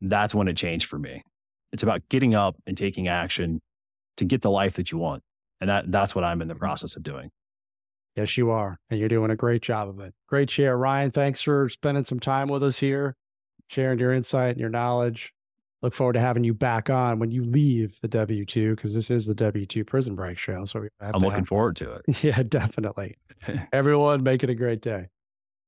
that's 0.00 0.34
when 0.34 0.48
it 0.48 0.56
changed 0.56 0.86
for 0.86 0.98
me. 0.98 1.22
It's 1.72 1.82
about 1.82 2.08
getting 2.08 2.34
up 2.34 2.56
and 2.66 2.76
taking 2.76 3.08
action 3.08 3.60
to 4.18 4.24
get 4.24 4.42
the 4.42 4.50
life 4.50 4.74
that 4.74 4.92
you 4.92 4.98
want. 4.98 5.22
And 5.60 5.70
that 5.70 5.90
that's 5.90 6.14
what 6.14 6.24
I'm 6.24 6.42
in 6.42 6.48
the 6.48 6.54
mm-hmm. 6.54 6.60
process 6.60 6.96
of 6.96 7.02
doing. 7.02 7.30
Yes, 8.14 8.36
you 8.38 8.50
are. 8.50 8.78
And 8.88 8.98
you're 8.98 9.10
doing 9.10 9.30
a 9.30 9.36
great 9.36 9.62
job 9.62 9.88
of 9.88 10.00
it. 10.00 10.14
Great 10.26 10.48
share. 10.48 10.76
Ryan, 10.76 11.10
thanks 11.10 11.42
for 11.42 11.68
spending 11.68 12.04
some 12.04 12.18
time 12.18 12.48
with 12.48 12.62
us 12.62 12.78
here, 12.78 13.14
sharing 13.68 13.98
your 13.98 14.12
insight 14.12 14.52
and 14.52 14.60
your 14.60 14.70
knowledge. 14.70 15.34
Look 15.82 15.92
forward 15.92 16.14
to 16.14 16.20
having 16.20 16.42
you 16.42 16.54
back 16.54 16.88
on 16.88 17.18
when 17.18 17.30
you 17.30 17.44
leave 17.44 17.98
the 18.00 18.08
W 18.08 18.46
2, 18.46 18.74
because 18.74 18.94
this 18.94 19.10
is 19.10 19.26
the 19.26 19.34
W 19.34 19.66
2 19.66 19.84
prison 19.84 20.14
break 20.14 20.38
show. 20.38 20.64
So 20.64 20.88
I'm 20.98 21.20
looking 21.20 21.30
have... 21.30 21.48
forward 21.48 21.76
to 21.76 21.92
it. 21.92 22.24
Yeah, 22.24 22.42
definitely. 22.42 23.18
Everyone, 23.72 24.22
make 24.22 24.42
it 24.42 24.48
a 24.48 24.54
great 24.54 24.80
day. 24.80 25.08